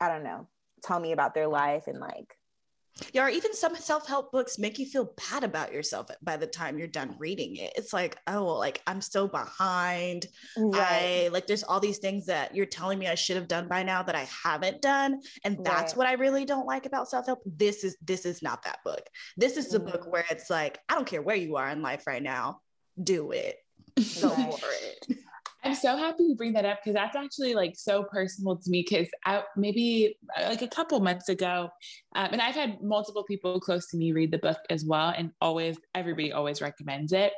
i 0.00 0.08
don't 0.08 0.22
know 0.22 0.46
tell 0.82 1.00
me 1.00 1.12
about 1.12 1.34
their 1.34 1.48
life 1.48 1.86
and 1.86 1.98
like 1.98 2.36
yeah, 3.12 3.26
or 3.26 3.28
even 3.28 3.52
some 3.52 3.76
self-help 3.76 4.32
books 4.32 4.58
make 4.58 4.78
you 4.78 4.86
feel 4.86 5.12
bad 5.30 5.44
about 5.44 5.72
yourself 5.72 6.06
by 6.22 6.38
the 6.38 6.46
time 6.46 6.78
you're 6.78 6.86
done 6.86 7.14
reading 7.18 7.56
it. 7.56 7.74
It's 7.76 7.92
like, 7.92 8.16
oh, 8.26 8.44
like 8.54 8.80
I'm 8.86 9.02
so 9.02 9.28
behind. 9.28 10.26
Right. 10.56 11.26
I 11.26 11.28
like 11.28 11.46
there's 11.46 11.62
all 11.62 11.78
these 11.78 11.98
things 11.98 12.24
that 12.26 12.56
you're 12.56 12.64
telling 12.64 12.98
me 12.98 13.06
I 13.06 13.14
should 13.14 13.36
have 13.36 13.48
done 13.48 13.68
by 13.68 13.82
now 13.82 14.02
that 14.02 14.14
I 14.14 14.26
haven't 14.44 14.80
done. 14.80 15.20
And 15.44 15.62
that's 15.62 15.92
right. 15.92 15.98
what 15.98 16.06
I 16.06 16.12
really 16.12 16.46
don't 16.46 16.66
like 16.66 16.86
about 16.86 17.10
self-help. 17.10 17.40
This 17.44 17.84
is 17.84 17.98
this 18.00 18.24
is 18.24 18.42
not 18.42 18.62
that 18.62 18.78
book. 18.82 19.06
This 19.36 19.58
is 19.58 19.68
the 19.68 19.78
mm-hmm. 19.78 19.90
book 19.90 20.10
where 20.10 20.24
it's 20.30 20.48
like, 20.48 20.78
I 20.88 20.94
don't 20.94 21.06
care 21.06 21.22
where 21.22 21.36
you 21.36 21.56
are 21.56 21.68
in 21.68 21.82
life 21.82 22.06
right 22.06 22.22
now, 22.22 22.60
do 23.02 23.32
it. 23.32 23.56
Go 23.96 24.02
for 24.52 24.68
it. 24.82 25.18
I'm 25.64 25.74
so 25.74 25.96
happy 25.96 26.22
you 26.22 26.36
bring 26.36 26.52
that 26.52 26.64
up 26.64 26.78
because 26.82 26.94
that's 26.94 27.16
actually 27.16 27.54
like 27.54 27.74
so 27.76 28.04
personal 28.04 28.56
to 28.56 28.70
me. 28.70 28.86
Because 28.88 29.08
maybe 29.56 30.16
uh, 30.38 30.48
like 30.48 30.62
a 30.62 30.68
couple 30.68 31.00
months 31.00 31.28
ago, 31.28 31.70
um, 32.14 32.28
and 32.30 32.40
I've 32.40 32.54
had 32.54 32.80
multiple 32.82 33.24
people 33.24 33.58
close 33.58 33.88
to 33.88 33.96
me 33.96 34.12
read 34.12 34.30
the 34.30 34.38
book 34.38 34.58
as 34.70 34.84
well, 34.84 35.12
and 35.16 35.32
always 35.40 35.76
everybody 35.94 36.32
always 36.32 36.60
recommends 36.60 37.12
it. 37.12 37.32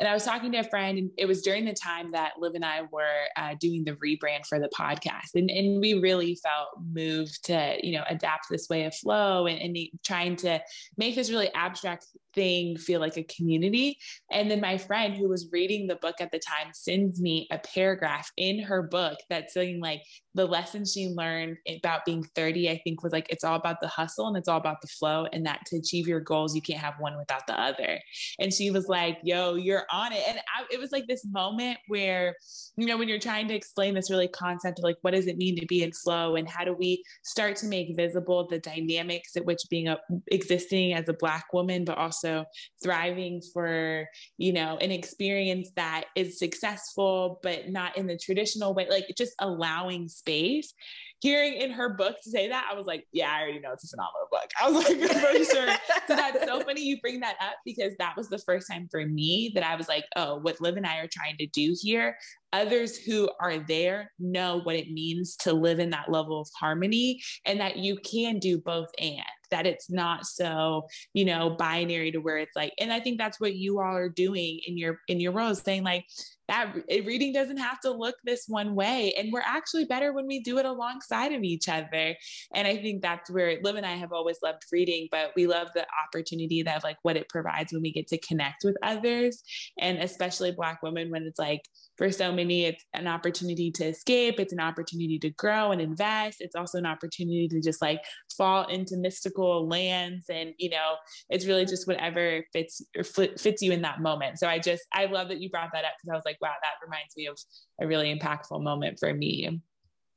And 0.00 0.08
I 0.08 0.14
was 0.14 0.24
talking 0.24 0.50
to 0.52 0.58
a 0.58 0.64
friend, 0.64 0.98
and 0.98 1.10
it 1.18 1.26
was 1.26 1.42
during 1.42 1.66
the 1.66 1.74
time 1.74 2.10
that 2.12 2.32
Liv 2.38 2.54
and 2.54 2.64
I 2.64 2.82
were 2.90 3.26
uh, 3.36 3.54
doing 3.60 3.84
the 3.84 3.92
rebrand 3.92 4.46
for 4.48 4.58
the 4.58 4.70
podcast. 4.70 5.34
And, 5.34 5.50
and 5.50 5.78
we 5.78 5.94
really 5.94 6.36
felt 6.42 6.68
moved 6.90 7.44
to, 7.44 7.76
you 7.82 7.92
know, 7.92 8.04
adapt 8.08 8.46
this 8.50 8.68
way 8.70 8.84
of 8.84 8.94
flow 8.94 9.46
and, 9.46 9.60
and 9.60 9.76
trying 10.02 10.36
to 10.36 10.60
make 10.96 11.14
this 11.14 11.30
really 11.30 11.52
abstract 11.54 12.06
thing 12.34 12.76
feel 12.76 13.00
like 13.00 13.16
a 13.16 13.24
community. 13.24 13.98
And 14.30 14.50
then 14.50 14.60
my 14.60 14.78
friend 14.78 15.14
who 15.14 15.28
was 15.28 15.48
reading 15.52 15.86
the 15.86 15.96
book 15.96 16.16
at 16.20 16.30
the 16.30 16.38
time 16.38 16.72
sends 16.72 17.20
me 17.20 17.46
a 17.50 17.58
paragraph 17.58 18.30
in 18.36 18.60
her 18.62 18.82
book 18.82 19.18
that's 19.28 19.54
saying 19.54 19.80
like 19.80 20.02
the 20.34 20.46
lesson 20.46 20.84
she 20.84 21.08
learned 21.08 21.56
about 21.68 22.04
being 22.04 22.24
30, 22.34 22.70
I 22.70 22.80
think 22.84 23.02
was 23.02 23.12
like 23.12 23.26
it's 23.30 23.44
all 23.44 23.56
about 23.56 23.80
the 23.80 23.88
hustle 23.88 24.28
and 24.28 24.36
it's 24.36 24.48
all 24.48 24.58
about 24.58 24.80
the 24.80 24.88
flow 24.88 25.26
and 25.32 25.44
that 25.46 25.60
to 25.66 25.76
achieve 25.76 26.06
your 26.06 26.20
goals, 26.20 26.54
you 26.54 26.62
can't 26.62 26.80
have 26.80 26.94
one 26.98 27.16
without 27.16 27.46
the 27.46 27.60
other. 27.60 27.98
And 28.38 28.52
she 28.52 28.70
was 28.70 28.86
like, 28.86 29.18
yo, 29.24 29.54
you're 29.54 29.86
on 29.92 30.12
it. 30.12 30.22
And 30.28 30.38
I, 30.38 30.64
it 30.70 30.78
was 30.78 30.92
like 30.92 31.06
this 31.08 31.24
moment 31.26 31.78
where, 31.88 32.34
you 32.76 32.86
know, 32.86 32.96
when 32.96 33.08
you're 33.08 33.18
trying 33.18 33.48
to 33.48 33.54
explain 33.54 33.94
this 33.94 34.10
really 34.10 34.28
concept 34.28 34.78
of 34.78 34.84
like, 34.84 34.96
what 35.02 35.14
does 35.14 35.26
it 35.26 35.36
mean 35.36 35.58
to 35.58 35.66
be 35.66 35.82
in 35.82 35.92
flow 35.92 36.36
and 36.36 36.48
how 36.48 36.64
do 36.64 36.74
we 36.74 37.02
start 37.24 37.56
to 37.56 37.66
make 37.66 37.96
visible 37.96 38.46
the 38.48 38.58
dynamics 38.58 39.36
at 39.36 39.44
which 39.44 39.60
being 39.68 39.88
a, 39.88 39.98
existing 40.28 40.92
as 40.94 41.08
a 41.08 41.14
Black 41.14 41.52
woman, 41.52 41.84
but 41.84 41.98
also 41.98 42.20
also 42.20 42.44
thriving 42.82 43.40
for 43.52 44.06
you 44.38 44.52
know 44.52 44.76
an 44.78 44.90
experience 44.90 45.70
that 45.76 46.04
is 46.16 46.38
successful 46.38 47.38
but 47.42 47.68
not 47.68 47.96
in 47.96 48.06
the 48.06 48.16
traditional 48.16 48.74
way 48.74 48.86
like 48.90 49.04
just 49.16 49.32
allowing 49.38 50.08
space 50.08 50.72
hearing 51.20 51.54
in 51.54 51.70
her 51.70 51.94
book 51.94 52.16
to 52.22 52.30
say 52.30 52.48
that, 52.48 52.68
I 52.70 52.74
was 52.74 52.86
like, 52.86 53.06
yeah, 53.12 53.30
I 53.30 53.42
already 53.42 53.60
know 53.60 53.72
it's 53.72 53.84
a 53.84 53.88
phenomenal 53.88 54.28
book. 54.30 54.50
I 54.60 54.70
was 54.70 54.84
like, 54.84 55.10
for 55.20 55.44
sure. 55.44 55.76
so 56.06 56.16
that's 56.16 56.44
so 56.44 56.60
funny 56.62 56.82
you 56.82 57.00
bring 57.00 57.20
that 57.20 57.36
up 57.40 57.56
because 57.64 57.92
that 57.98 58.16
was 58.16 58.28
the 58.28 58.38
first 58.38 58.66
time 58.70 58.88
for 58.90 59.04
me 59.06 59.52
that 59.54 59.64
I 59.64 59.76
was 59.76 59.88
like, 59.88 60.04
oh, 60.16 60.38
what 60.38 60.60
Liv 60.60 60.76
and 60.76 60.86
I 60.86 60.98
are 60.98 61.08
trying 61.12 61.36
to 61.38 61.46
do 61.46 61.74
here, 61.80 62.16
others 62.52 62.96
who 62.96 63.30
are 63.40 63.58
there 63.58 64.10
know 64.18 64.60
what 64.62 64.76
it 64.76 64.90
means 64.90 65.36
to 65.36 65.52
live 65.52 65.78
in 65.78 65.90
that 65.90 66.10
level 66.10 66.40
of 66.40 66.48
harmony 66.58 67.20
and 67.44 67.60
that 67.60 67.76
you 67.76 67.96
can 67.98 68.38
do 68.38 68.58
both 68.58 68.88
and 68.98 69.22
that 69.50 69.66
it's 69.66 69.90
not 69.90 70.26
so 70.26 70.86
you 71.14 71.24
know 71.24 71.50
binary 71.50 72.10
to 72.10 72.18
where 72.18 72.38
it's 72.38 72.56
like 72.56 72.72
and 72.78 72.92
i 72.92 73.00
think 73.00 73.18
that's 73.18 73.40
what 73.40 73.54
you 73.54 73.80
all 73.80 73.96
are 73.96 74.08
doing 74.08 74.60
in 74.66 74.76
your 74.76 75.00
in 75.08 75.20
your 75.20 75.32
roles 75.32 75.62
saying 75.62 75.82
like 75.82 76.04
that 76.50 76.74
reading 77.04 77.32
doesn't 77.32 77.58
have 77.58 77.78
to 77.78 77.92
look 77.92 78.16
this 78.24 78.46
one 78.48 78.74
way 78.74 79.14
and 79.16 79.32
we're 79.32 79.40
actually 79.40 79.84
better 79.84 80.12
when 80.12 80.26
we 80.26 80.40
do 80.40 80.58
it 80.58 80.66
alongside 80.66 81.32
of 81.32 81.44
each 81.44 81.68
other. 81.68 82.16
And 82.52 82.66
i 82.66 82.76
think 82.76 83.02
that's 83.02 83.30
where 83.30 83.60
liv 83.62 83.76
and 83.76 83.86
i 83.86 83.94
have 83.94 84.12
always 84.12 84.38
loved 84.42 84.64
reading 84.72 85.08
but 85.12 85.30
we 85.36 85.46
love 85.46 85.68
the 85.74 85.86
opportunity 86.04 86.64
that 86.64 86.82
like 86.82 86.96
what 87.02 87.16
it 87.16 87.28
provides 87.28 87.72
when 87.72 87.82
we 87.82 87.92
get 87.92 88.08
to 88.08 88.18
connect 88.18 88.64
with 88.64 88.76
others 88.82 89.42
and 89.78 89.98
especially 89.98 90.50
black 90.50 90.82
women 90.82 91.08
when 91.10 91.22
it's 91.22 91.38
like 91.38 91.62
for 92.00 92.10
so 92.10 92.32
many, 92.32 92.64
it's 92.64 92.82
an 92.94 93.06
opportunity 93.06 93.70
to 93.70 93.84
escape, 93.84 94.40
it's 94.40 94.54
an 94.54 94.58
opportunity 94.58 95.18
to 95.18 95.28
grow 95.28 95.70
and 95.70 95.82
invest. 95.82 96.40
It's 96.40 96.54
also 96.56 96.78
an 96.78 96.86
opportunity 96.86 97.46
to 97.48 97.60
just 97.60 97.82
like 97.82 98.02
fall 98.38 98.66
into 98.68 98.96
mystical 98.96 99.68
lands. 99.68 100.24
And, 100.30 100.54
you 100.56 100.70
know, 100.70 100.94
it's 101.28 101.44
really 101.44 101.66
just 101.66 101.86
whatever 101.86 102.42
fits 102.54 102.80
or 102.96 103.04
fits 103.04 103.60
you 103.60 103.72
in 103.72 103.82
that 103.82 104.00
moment. 104.00 104.38
So 104.38 104.48
I 104.48 104.58
just, 104.58 104.82
I 104.94 105.04
love 105.04 105.28
that 105.28 105.42
you 105.42 105.50
brought 105.50 105.72
that 105.74 105.84
up 105.84 105.92
because 106.00 106.10
I 106.10 106.16
was 106.16 106.24
like, 106.24 106.38
wow, 106.40 106.54
that 106.62 106.82
reminds 106.82 107.14
me 107.18 107.26
of 107.26 107.36
a 107.82 107.86
really 107.86 108.18
impactful 108.18 108.62
moment 108.62 108.98
for 108.98 109.12
me. 109.12 109.60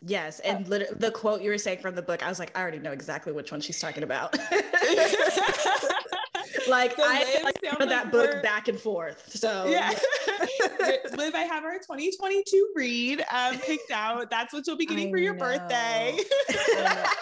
Yes, 0.06 0.40
and 0.40 0.66
oh. 0.72 0.86
the 0.96 1.12
quote 1.12 1.42
you 1.42 1.50
were 1.50 1.58
saying 1.58 1.80
from 1.80 1.96
the 1.96 2.02
book, 2.02 2.24
I 2.24 2.30
was 2.30 2.40
like, 2.40 2.58
I 2.58 2.62
already 2.62 2.80
know 2.80 2.94
exactly 2.94 3.34
which 3.34 3.52
one 3.52 3.60
she's 3.60 3.80
talking 3.80 4.04
about. 4.04 4.38
like 6.68 6.96
so 6.96 7.04
I 7.06 7.42
like 7.44 7.62
that 7.62 7.80
like 7.80 8.12
book 8.12 8.44
back 8.44 8.68
and 8.68 8.80
forth. 8.80 9.32
So 9.34 9.66
yeah, 9.68 9.90
Liv, 11.18 11.36
I 11.36 11.42
have 11.50 11.64
our 11.64 11.78
2022 11.78 12.72
read 12.76 13.24
um, 13.32 13.58
picked 13.60 13.92
out. 13.92 14.30
That's 14.30 14.54
what 14.54 14.68
you'll 14.68 14.78
be 14.78 14.86
getting 14.86 15.08
I 15.08 15.12
for 15.12 15.18
your 15.18 15.34
know. 15.34 15.40
birthday. 15.40 16.18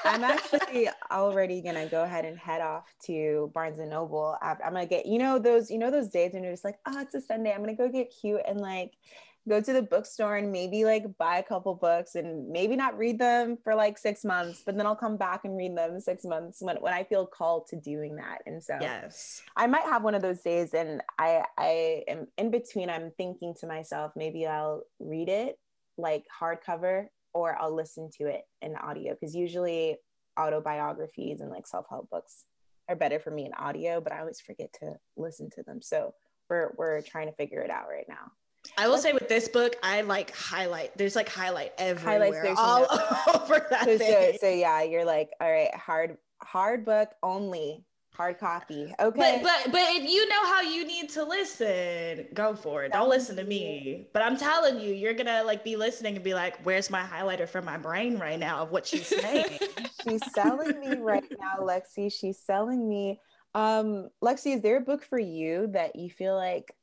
I'm 0.05 0.23
actually 0.23 0.89
already 1.11 1.61
gonna 1.61 1.87
go 1.87 2.03
ahead 2.03 2.25
and 2.25 2.37
head 2.37 2.61
off 2.61 2.93
to 3.05 3.51
Barnes 3.53 3.79
and 3.79 3.89
Noble. 3.89 4.37
I'm 4.41 4.57
gonna 4.59 4.85
get 4.85 5.05
you 5.05 5.19
know 5.19 5.39
those 5.39 5.69
you 5.69 5.77
know 5.77 5.91
those 5.91 6.09
days 6.09 6.33
when 6.33 6.43
you're 6.43 6.53
just 6.53 6.65
like, 6.65 6.79
oh, 6.85 6.99
it's 6.99 7.15
a 7.15 7.21
Sunday. 7.21 7.51
I'm 7.51 7.59
gonna 7.61 7.75
go 7.75 7.89
get 7.89 8.13
cute 8.21 8.41
and 8.47 8.59
like 8.59 8.93
go 9.49 9.59
to 9.59 9.73
the 9.73 9.81
bookstore 9.81 10.35
and 10.37 10.51
maybe 10.51 10.85
like 10.85 11.05
buy 11.17 11.37
a 11.37 11.43
couple 11.43 11.73
books 11.73 12.15
and 12.15 12.49
maybe 12.49 12.75
not 12.75 12.97
read 12.97 13.17
them 13.17 13.57
for 13.63 13.73
like 13.73 13.97
six 13.97 14.23
months, 14.23 14.61
but 14.65 14.77
then 14.77 14.85
I'll 14.85 14.95
come 14.95 15.17
back 15.17 15.45
and 15.45 15.57
read 15.57 15.75
them 15.75 15.99
six 15.99 16.23
months 16.23 16.61
when, 16.61 16.77
when 16.77 16.93
I 16.93 17.03
feel 17.03 17.25
called 17.25 17.67
to 17.67 17.75
doing 17.75 18.17
that. 18.17 18.39
And 18.45 18.63
so 18.63 18.77
yes, 18.79 19.41
I 19.55 19.67
might 19.67 19.83
have 19.83 20.03
one 20.03 20.15
of 20.15 20.21
those 20.21 20.41
days 20.41 20.73
and 20.73 21.01
I 21.17 21.43
I 21.57 22.03
am 22.07 22.27
in 22.37 22.51
between, 22.51 22.89
I'm 22.89 23.11
thinking 23.17 23.55
to 23.61 23.67
myself, 23.67 24.11
maybe 24.15 24.45
I'll 24.45 24.83
read 24.99 25.29
it 25.29 25.57
like 25.97 26.25
hardcover 26.39 27.07
or 27.33 27.59
I'll 27.59 27.75
listen 27.75 28.09
to 28.19 28.27
it 28.27 28.41
in 28.61 28.75
audio 28.75 29.13
because 29.13 29.35
usually 29.35 29.97
autobiographies 30.39 31.41
and 31.41 31.49
like 31.49 31.67
self-help 31.67 32.09
books 32.09 32.45
are 32.89 32.95
better 32.95 33.19
for 33.19 33.31
me 33.31 33.45
in 33.45 33.53
audio, 33.53 34.01
but 34.01 34.13
I 34.13 34.19
always 34.19 34.39
forget 34.39 34.71
to 34.81 34.95
listen 35.17 35.49
to 35.55 35.63
them. 35.63 35.81
So 35.81 36.13
we're 36.49 36.73
we're 36.77 37.01
trying 37.01 37.27
to 37.27 37.33
figure 37.33 37.61
it 37.61 37.71
out 37.71 37.87
right 37.89 38.05
now. 38.07 38.31
I 38.77 38.87
will 38.87 38.97
say 38.97 39.13
with 39.13 39.27
this 39.27 39.47
book, 39.47 39.75
I 39.83 40.01
like 40.01 40.35
highlight. 40.35 40.97
There's 40.97 41.15
like 41.15 41.29
highlight 41.29 41.73
everywhere, 41.77 42.55
Highlights, 42.55 42.59
all 42.59 42.83
over 43.35 43.67
that 43.69 43.85
so, 43.85 43.97
thing. 43.97 44.31
So, 44.33 44.37
so 44.41 44.49
yeah, 44.49 44.83
you're 44.83 45.05
like, 45.05 45.31
all 45.39 45.51
right, 45.51 45.73
hard 45.75 46.17
hard 46.41 46.85
book 46.85 47.09
only, 47.21 47.83
hard 48.13 48.39
copy. 48.39 48.93
Okay, 48.99 49.41
but 49.41 49.43
but 49.43 49.71
but 49.71 49.81
if 49.81 50.09
you 50.09 50.27
know 50.29 50.45
how 50.45 50.61
you 50.61 50.85
need 50.85 51.09
to 51.09 51.23
listen, 51.23 52.27
go 52.33 52.55
for 52.55 52.83
it. 52.83 52.93
Don't 52.93 53.09
listen 53.09 53.35
to 53.37 53.43
me. 53.43 54.07
But 54.13 54.23
I'm 54.23 54.37
telling 54.37 54.79
you, 54.79 54.93
you're 54.93 55.13
gonna 55.13 55.43
like 55.43 55.63
be 55.63 55.75
listening 55.75 56.15
and 56.15 56.23
be 56.23 56.33
like, 56.33 56.57
where's 56.63 56.89
my 56.89 57.03
highlighter 57.03 57.47
for 57.47 57.61
my 57.61 57.77
brain 57.77 58.19
right 58.19 58.39
now 58.39 58.61
of 58.63 58.71
what 58.71 58.85
she's 58.85 59.07
saying? 59.07 59.59
she's 60.03 60.21
selling 60.33 60.79
me 60.79 60.97
right 60.97 61.23
now, 61.39 61.57
Lexi. 61.59 62.11
She's 62.11 62.39
selling 62.39 62.87
me. 62.87 63.19
Um, 63.53 64.09
Lexi, 64.23 64.55
is 64.55 64.61
there 64.61 64.77
a 64.77 64.81
book 64.81 65.03
for 65.03 65.19
you 65.19 65.67
that 65.73 65.95
you 65.95 66.09
feel 66.09 66.35
like 66.35 66.73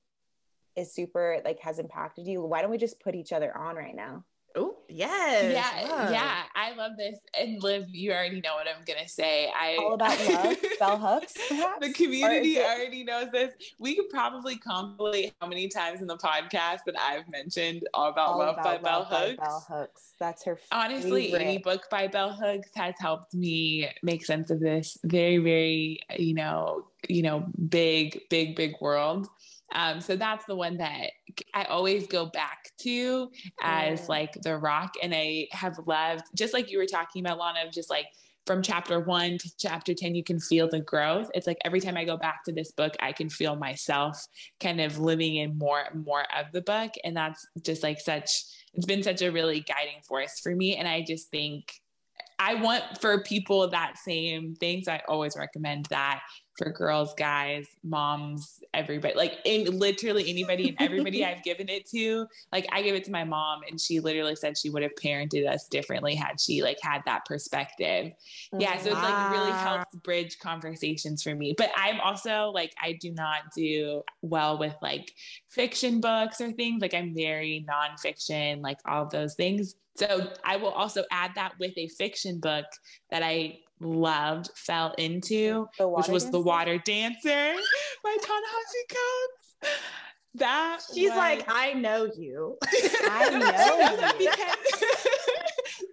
is 0.78 0.94
super 0.94 1.40
like 1.44 1.58
has 1.60 1.78
impacted 1.78 2.26
you 2.26 2.42
why 2.42 2.62
don't 2.62 2.70
we 2.70 2.78
just 2.78 3.00
put 3.00 3.14
each 3.14 3.32
other 3.32 3.56
on 3.56 3.76
right 3.76 3.96
now 3.96 4.24
Oh 4.56 4.76
yes, 4.88 5.52
yeah, 5.52 6.10
yeah. 6.10 6.42
I 6.56 6.74
love 6.74 6.92
this. 6.96 7.18
And 7.38 7.62
Liv, 7.62 7.84
you 7.90 8.12
already 8.12 8.40
know 8.40 8.54
what 8.54 8.66
I'm 8.66 8.82
gonna 8.86 9.06
say. 9.06 9.52
I 9.54 9.76
all 9.78 9.94
about 9.94 10.18
love, 10.28 10.56
bell 10.78 10.96
hooks. 10.96 11.34
Perhaps? 11.48 11.86
the 11.86 11.92
community 11.92 12.56
it... 12.56 12.64
already 12.64 13.04
knows 13.04 13.30
this. 13.30 13.52
We 13.78 13.94
could 13.94 14.08
probably 14.08 14.56
compilate 14.56 15.34
how 15.40 15.48
many 15.48 15.68
times 15.68 16.00
in 16.00 16.06
the 16.06 16.16
podcast 16.16 16.78
that 16.86 16.98
I've 16.98 17.30
mentioned 17.30 17.86
all 17.92 18.08
about 18.08 18.30
all 18.30 18.38
love 18.38 18.54
about 18.54 18.64
by 18.82 18.90
love 18.90 19.10
Bell 19.10 19.20
Hooks. 19.20 19.36
Bell 19.36 19.66
Hooks. 19.68 20.14
That's 20.18 20.44
her. 20.44 20.58
Honestly, 20.72 21.26
favorite. 21.26 21.42
any 21.42 21.58
book 21.58 21.86
by 21.90 22.08
Bell 22.08 22.32
Hooks 22.32 22.70
has 22.74 22.94
helped 22.98 23.34
me 23.34 23.88
make 24.02 24.24
sense 24.24 24.50
of 24.50 24.60
this 24.60 24.96
very, 25.04 25.38
very, 25.38 26.00
you 26.18 26.34
know, 26.34 26.86
you 27.08 27.22
know, 27.22 27.46
big, 27.68 28.22
big, 28.30 28.56
big 28.56 28.74
world. 28.80 29.28
Um, 29.74 30.00
so 30.00 30.16
that's 30.16 30.44
the 30.46 30.56
one 30.56 30.78
that 30.78 31.10
I 31.54 31.64
always 31.64 32.06
go 32.06 32.26
back 32.26 32.70
to 32.80 33.30
as 33.60 34.00
yeah. 34.00 34.06
like 34.08 34.32
the 34.42 34.56
rock. 34.56 34.94
And 35.02 35.14
I 35.14 35.48
have 35.52 35.78
loved, 35.86 36.24
just 36.34 36.54
like 36.54 36.70
you 36.70 36.78
were 36.78 36.86
talking 36.86 37.24
about, 37.24 37.38
Lana, 37.38 37.66
of 37.66 37.72
just 37.72 37.90
like 37.90 38.06
from 38.46 38.62
chapter 38.62 38.98
one 38.98 39.36
to 39.36 39.50
chapter 39.58 39.92
10, 39.92 40.14
you 40.14 40.24
can 40.24 40.40
feel 40.40 40.68
the 40.68 40.80
growth. 40.80 41.30
It's 41.34 41.46
like 41.46 41.58
every 41.66 41.80
time 41.80 41.98
I 41.98 42.04
go 42.04 42.16
back 42.16 42.44
to 42.44 42.52
this 42.52 42.72
book, 42.72 42.94
I 42.98 43.12
can 43.12 43.28
feel 43.28 43.56
myself 43.56 44.24
kind 44.58 44.80
of 44.80 44.98
living 44.98 45.36
in 45.36 45.58
more 45.58 45.80
and 45.80 46.04
more 46.04 46.24
of 46.34 46.46
the 46.52 46.62
book. 46.62 46.92
And 47.04 47.14
that's 47.14 47.46
just 47.62 47.82
like 47.82 48.00
such, 48.00 48.44
it's 48.72 48.86
been 48.86 49.02
such 49.02 49.20
a 49.20 49.30
really 49.30 49.60
guiding 49.60 50.00
force 50.02 50.40
for 50.40 50.54
me. 50.54 50.76
And 50.76 50.88
I 50.88 51.04
just 51.06 51.28
think 51.30 51.70
I 52.38 52.54
want 52.54 52.84
for 53.00 53.22
people 53.22 53.68
that 53.68 53.98
same 53.98 54.54
things. 54.54 54.88
I 54.88 55.02
always 55.08 55.36
recommend 55.36 55.86
that 55.86 56.22
for 56.58 56.70
girls, 56.70 57.14
guys, 57.14 57.68
moms, 57.84 58.60
everybody, 58.74 59.14
like 59.14 59.38
in 59.44 59.78
literally 59.78 60.28
anybody 60.28 60.70
and 60.70 60.76
everybody 60.80 61.24
I've 61.24 61.44
given 61.44 61.68
it 61.68 61.88
to. 61.90 62.26
Like 62.52 62.66
I 62.72 62.82
gave 62.82 62.94
it 62.94 63.04
to 63.04 63.12
my 63.12 63.24
mom 63.24 63.60
and 63.70 63.80
she 63.80 64.00
literally 64.00 64.34
said 64.34 64.58
she 64.58 64.68
would 64.68 64.82
have 64.82 64.94
parented 65.00 65.48
us 65.48 65.68
differently 65.68 66.16
had 66.16 66.40
she 66.40 66.62
like 66.62 66.78
had 66.82 67.02
that 67.06 67.24
perspective. 67.24 68.12
Oh, 68.52 68.58
yeah. 68.58 68.76
So 68.78 68.90
it's 68.90 69.00
like 69.00 69.30
really 69.30 69.52
helps 69.52 69.94
bridge 70.02 70.38
conversations 70.40 71.22
for 71.22 71.34
me. 71.34 71.54
But 71.56 71.70
I'm 71.76 72.00
also 72.00 72.50
like, 72.52 72.74
I 72.82 72.92
do 72.92 73.12
not 73.12 73.52
do 73.54 74.02
well 74.20 74.58
with 74.58 74.74
like 74.82 75.12
fiction 75.48 76.00
books 76.00 76.40
or 76.40 76.50
things. 76.50 76.82
Like 76.82 76.94
I'm 76.94 77.14
very 77.14 77.64
nonfiction, 77.70 78.62
like 78.62 78.78
all 78.84 79.04
of 79.04 79.10
those 79.10 79.34
things. 79.34 79.76
So 79.94 80.30
I 80.44 80.56
will 80.56 80.70
also 80.70 81.04
add 81.10 81.32
that 81.34 81.54
with 81.58 81.76
a 81.76 81.88
fiction 81.88 82.38
book 82.38 82.66
that 83.10 83.22
I 83.22 83.58
loved, 83.80 84.50
fell 84.54 84.94
into, 84.98 85.68
which 85.78 86.08
was 86.08 86.24
Dancer? 86.24 86.30
The 86.30 86.40
Water 86.40 86.78
Dancer 86.78 87.54
by 88.02 88.16
Ta-Nehisi 88.22 88.94
Coates. 88.94 89.78
That 90.34 90.80
she's 90.94 91.10
was... 91.10 91.16
like, 91.16 91.44
I 91.48 91.72
know 91.72 92.08
you. 92.16 92.58
I 93.10 93.30
know 93.30 94.18
you. 94.18 94.30
because, 94.30 94.84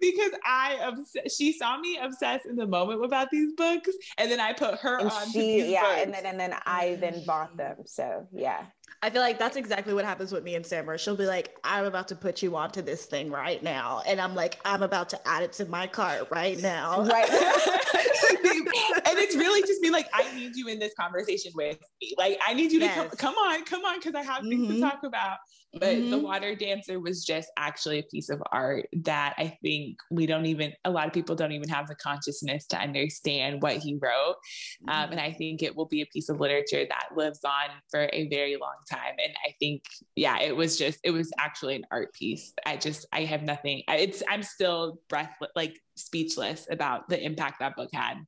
because 0.00 0.32
I 0.44 0.78
obs- 0.82 1.34
she 1.34 1.52
saw 1.52 1.78
me 1.78 1.98
obsessed 2.00 2.46
in 2.46 2.56
the 2.56 2.66
moment 2.66 3.04
about 3.04 3.30
these 3.30 3.52
books, 3.54 3.90
and 4.18 4.30
then 4.30 4.38
I 4.38 4.52
put 4.52 4.78
her 4.80 4.98
and 4.98 5.10
on. 5.10 5.30
She, 5.32 5.72
yeah, 5.72 5.82
books. 5.82 6.00
and 6.02 6.14
then 6.14 6.26
and 6.26 6.40
then 6.40 6.54
I 6.64 6.96
then 7.00 7.24
bought 7.26 7.56
them. 7.56 7.76
So 7.86 8.28
yeah. 8.32 8.66
I 9.02 9.10
feel 9.10 9.20
like 9.20 9.38
that's 9.38 9.56
exactly 9.56 9.94
what 9.94 10.04
happens 10.04 10.32
with 10.32 10.42
me 10.42 10.54
and 10.54 10.64
Samara. 10.64 10.98
She'll 10.98 11.16
be 11.16 11.26
like, 11.26 11.56
I'm 11.62 11.84
about 11.84 12.08
to 12.08 12.16
put 12.16 12.42
you 12.42 12.56
onto 12.56 12.82
this 12.82 13.04
thing 13.04 13.30
right 13.30 13.62
now. 13.62 14.02
And 14.06 14.20
I'm 14.20 14.34
like, 14.34 14.58
I'm 14.64 14.82
about 14.82 15.10
to 15.10 15.28
add 15.28 15.42
it 15.42 15.52
to 15.54 15.66
my 15.66 15.86
cart 15.86 16.28
right 16.30 16.58
now. 16.60 17.02
Right. 17.02 17.30
and 17.30 19.18
it's 19.18 19.36
really 19.36 19.60
just 19.62 19.80
me 19.80 19.90
like, 19.90 20.08
I 20.12 20.34
need 20.34 20.56
you 20.56 20.68
in 20.68 20.78
this 20.78 20.94
conversation 20.98 21.52
with 21.54 21.78
me. 22.00 22.14
Like, 22.16 22.38
I 22.46 22.54
need 22.54 22.72
you 22.72 22.80
yes. 22.80 22.94
to 22.94 23.16
come, 23.16 23.34
come 23.34 23.34
on, 23.34 23.64
come 23.64 23.84
on, 23.84 23.98
because 23.98 24.14
I 24.14 24.22
have 24.22 24.42
things 24.42 24.68
mm-hmm. 24.68 24.74
to 24.74 24.80
talk 24.80 25.02
about. 25.04 25.38
But 25.74 25.96
mm-hmm. 25.96 26.10
the 26.10 26.18
water 26.18 26.54
dancer 26.54 26.98
was 26.98 27.24
just 27.24 27.50
actually 27.58 27.98
a 27.98 28.02
piece 28.04 28.30
of 28.30 28.42
art 28.50 28.88
that 29.04 29.34
I 29.36 29.58
think 29.62 29.98
we 30.10 30.24
don't 30.26 30.46
even, 30.46 30.72
a 30.84 30.90
lot 30.90 31.06
of 31.06 31.12
people 31.12 31.36
don't 31.36 31.52
even 31.52 31.68
have 31.68 31.86
the 31.86 31.96
consciousness 31.96 32.66
to 32.68 32.78
understand 32.78 33.62
what 33.62 33.76
he 33.76 33.98
wrote. 34.00 34.36
Mm-hmm. 34.82 34.88
Um, 34.88 35.10
and 35.12 35.20
I 35.20 35.32
think 35.32 35.62
it 35.62 35.76
will 35.76 35.86
be 35.86 36.00
a 36.00 36.06
piece 36.06 36.28
of 36.28 36.40
literature 36.40 36.86
that 36.88 37.08
lives 37.16 37.40
on 37.44 37.70
for 37.90 38.08
a 38.12 38.28
very 38.28 38.56
long 38.56 38.75
time. 38.90 39.14
And 39.22 39.34
I 39.46 39.52
think, 39.58 39.82
yeah, 40.14 40.40
it 40.40 40.54
was 40.54 40.78
just, 40.78 40.98
it 41.04 41.10
was 41.10 41.32
actually 41.38 41.76
an 41.76 41.86
art 41.90 42.12
piece. 42.14 42.52
I 42.64 42.76
just, 42.76 43.06
I 43.12 43.24
have 43.24 43.42
nothing, 43.42 43.82
it's, 43.88 44.22
I'm 44.28 44.42
still 44.42 45.00
breathless, 45.08 45.50
like 45.54 45.80
speechless 45.94 46.66
about 46.70 47.08
the 47.08 47.22
impact 47.22 47.60
that 47.60 47.76
book 47.76 47.90
had. 47.92 48.18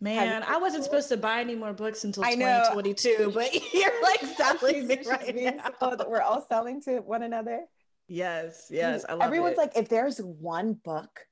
Man, 0.00 0.44
I 0.46 0.58
wasn't 0.58 0.84
supposed 0.84 1.08
to 1.08 1.16
buy 1.16 1.40
any 1.40 1.54
more 1.54 1.72
books 1.72 2.04
until 2.04 2.22
2022, 2.22 3.32
but 3.34 3.52
you're 3.74 4.02
like 4.02 4.20
selling 4.36 4.86
me 4.86 4.98
right 5.06 5.34
now. 5.34 5.64
So 5.64 5.72
oh, 5.80 5.96
that 5.96 6.08
we're 6.08 6.20
all 6.20 6.44
selling 6.48 6.80
to 6.82 7.00
one 7.00 7.22
another. 7.22 7.64
Yes, 8.08 8.66
yes. 8.70 9.04
I 9.08 9.14
love 9.14 9.22
Everyone's 9.22 9.54
it. 9.54 9.58
like, 9.58 9.76
if 9.76 9.88
there's 9.88 10.18
one 10.18 10.74
book 10.74 11.26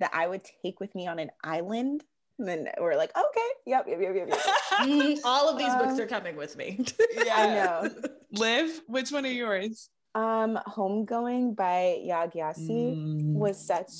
that 0.00 0.10
I 0.12 0.26
would 0.26 0.42
take 0.62 0.80
with 0.80 0.94
me 0.94 1.06
on 1.06 1.18
an 1.18 1.30
island, 1.42 2.04
then 2.38 2.68
we're 2.80 2.96
like, 2.96 3.10
okay, 3.16 3.48
yep, 3.66 3.86
yep, 3.88 3.98
yep, 4.00 4.14
yep. 4.14 4.28
yep. 4.28 5.18
All 5.24 5.48
of 5.48 5.58
these 5.58 5.68
um, 5.68 5.78
books 5.78 5.98
are 5.98 6.06
coming 6.06 6.36
with 6.36 6.56
me. 6.56 6.84
yeah, 7.24 7.34
I 7.34 7.46
know. 7.46 7.90
Liv, 8.32 8.80
which 8.86 9.10
one 9.10 9.24
are 9.24 9.30
yours? 9.30 9.88
Um, 10.14 10.58
Homegoing 10.66 11.54
by 11.56 12.02
Yaa 12.06 12.32
Gyasi 12.32 12.96
mm. 12.96 13.34
was 13.34 13.64
such 13.64 13.90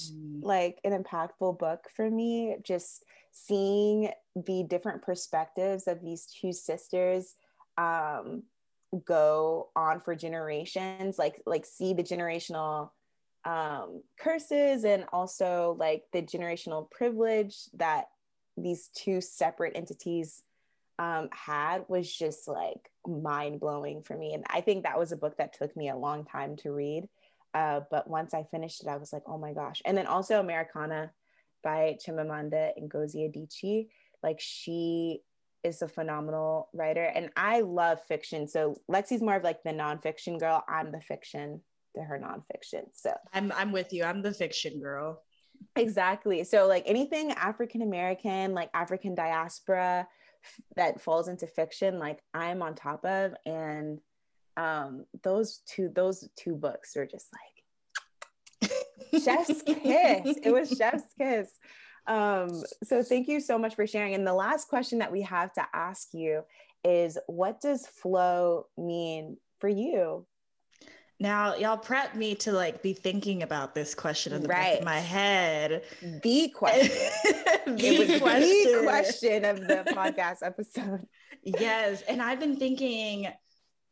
like 0.40 0.78
an 0.84 0.92
impactful 0.92 1.58
book 1.58 1.84
for 1.94 2.10
me. 2.10 2.56
Just 2.62 3.04
seeing 3.32 4.10
the 4.34 4.64
different 4.64 5.02
perspectives 5.02 5.86
of 5.86 6.02
these 6.02 6.26
two 6.26 6.52
sisters 6.52 7.34
um, 7.76 8.44
go 9.04 9.68
on 9.76 10.00
for 10.00 10.14
generations 10.14 11.18
like 11.18 11.42
like 11.44 11.66
see 11.66 11.92
the 11.92 12.02
generational 12.02 12.90
um, 13.44 14.02
curses 14.18 14.84
and 14.84 15.04
also 15.12 15.76
like 15.78 16.04
the 16.12 16.22
generational 16.22 16.90
privilege 16.90 17.56
that 17.74 18.06
these 18.56 18.88
two 18.94 19.20
separate 19.20 19.76
entities 19.76 20.42
um, 20.98 21.28
had 21.30 21.84
was 21.88 22.10
just 22.10 22.48
like 22.48 22.90
mind 23.06 23.60
blowing 23.60 24.02
for 24.02 24.16
me. 24.16 24.32
And 24.32 24.44
I 24.48 24.60
think 24.60 24.84
that 24.84 24.98
was 24.98 25.12
a 25.12 25.16
book 25.16 25.36
that 25.38 25.52
took 25.52 25.76
me 25.76 25.90
a 25.90 25.96
long 25.96 26.24
time 26.24 26.56
to 26.56 26.72
read. 26.72 27.08
Uh, 27.54 27.80
but 27.90 28.08
once 28.08 28.34
I 28.34 28.44
finished 28.44 28.82
it, 28.82 28.88
I 28.88 28.96
was 28.96 29.12
like, 29.12 29.22
oh 29.26 29.38
my 29.38 29.52
gosh. 29.52 29.82
And 29.84 29.96
then 29.96 30.06
also 30.06 30.40
Americanah 30.40 31.10
by 31.62 31.96
Chimamanda 32.04 32.70
Ngozi 32.82 33.30
Adichie. 33.30 33.88
Like 34.22 34.40
she 34.40 35.20
is 35.62 35.82
a 35.82 35.88
phenomenal 35.88 36.68
writer, 36.72 37.04
and 37.04 37.30
I 37.36 37.60
love 37.60 37.98
fiction. 38.08 38.46
So 38.46 38.76
Lexi's 38.90 39.22
more 39.22 39.36
of 39.36 39.44
like 39.44 39.62
the 39.62 39.70
nonfiction 39.70 40.38
girl. 40.38 40.64
I'm 40.68 40.92
the 40.92 41.00
fiction 41.00 41.60
to 41.96 42.02
her 42.02 42.18
nonfiction. 42.18 42.84
So 42.92 43.14
I'm 43.32 43.52
I'm 43.52 43.72
with 43.72 43.92
you. 43.92 44.04
I'm 44.04 44.22
the 44.22 44.32
fiction 44.32 44.80
girl. 44.80 45.22
Exactly. 45.76 46.44
So 46.44 46.66
like 46.66 46.84
anything 46.86 47.32
African 47.32 47.82
American, 47.82 48.54
like 48.54 48.70
African 48.74 49.14
diaspora 49.14 50.06
f- 50.44 50.60
that 50.76 51.00
falls 51.00 51.28
into 51.28 51.46
fiction, 51.46 51.98
like 51.98 52.20
I'm 52.34 52.62
on 52.62 52.74
top 52.74 53.04
of, 53.04 53.34
and 53.44 54.00
um, 54.56 55.04
those 55.22 55.60
two 55.66 55.90
those 55.94 56.28
two 56.36 56.54
books 56.54 56.96
are 56.96 57.06
just 57.06 57.28
like 57.32 58.72
chef's 59.22 59.62
kiss. 59.62 60.38
It 60.42 60.52
was 60.52 60.70
chef's 60.70 61.12
kiss. 61.18 61.50
Um, 62.06 62.62
so 62.84 63.02
thank 63.02 63.28
you 63.28 63.40
so 63.40 63.58
much 63.58 63.74
for 63.74 63.86
sharing. 63.86 64.14
And 64.14 64.26
the 64.26 64.34
last 64.34 64.68
question 64.68 64.98
that 65.00 65.12
we 65.12 65.22
have 65.22 65.52
to 65.54 65.66
ask 65.74 66.08
you 66.12 66.42
is 66.84 67.18
what 67.26 67.60
does 67.60 67.86
flow 67.86 68.66
mean 68.78 69.36
for 69.58 69.68
you? 69.68 70.26
Now, 71.18 71.56
y'all 71.56 71.78
prep 71.78 72.14
me 72.14 72.34
to 72.36 72.52
like 72.52 72.82
be 72.82 72.92
thinking 72.92 73.42
about 73.42 73.74
this 73.74 73.94
question 73.94 74.34
in 74.34 74.42
the 74.42 74.48
right. 74.48 74.72
back 74.72 74.78
of 74.80 74.84
my 74.84 74.98
head. 74.98 75.82
The 76.22 76.48
question. 76.50 76.90
the, 77.66 78.18
question. 78.20 78.72
the 78.72 78.82
question 78.84 79.44
of 79.44 79.60
the 79.60 79.84
podcast 79.88 80.38
episode. 80.42 81.06
Yes. 81.42 82.02
And 82.02 82.20
I've 82.20 82.40
been 82.40 82.56
thinking 82.56 83.28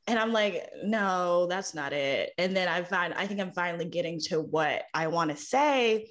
and 0.07 0.19
i'm 0.19 0.33
like 0.33 0.69
no 0.85 1.47
that's 1.49 1.75
not 1.75 1.93
it 1.93 2.33
and 2.39 2.57
then 2.57 2.69
i 2.69 2.83
find 2.83 3.15
i 3.15 3.27
think 3.27 3.41
i'm 3.41 3.53
finally 3.53 3.85
getting 3.85 4.21
to 4.21 4.41
what 4.41 4.83
i 4.93 5.07
want 5.07 5.31
to 5.31 5.37
say 5.37 6.07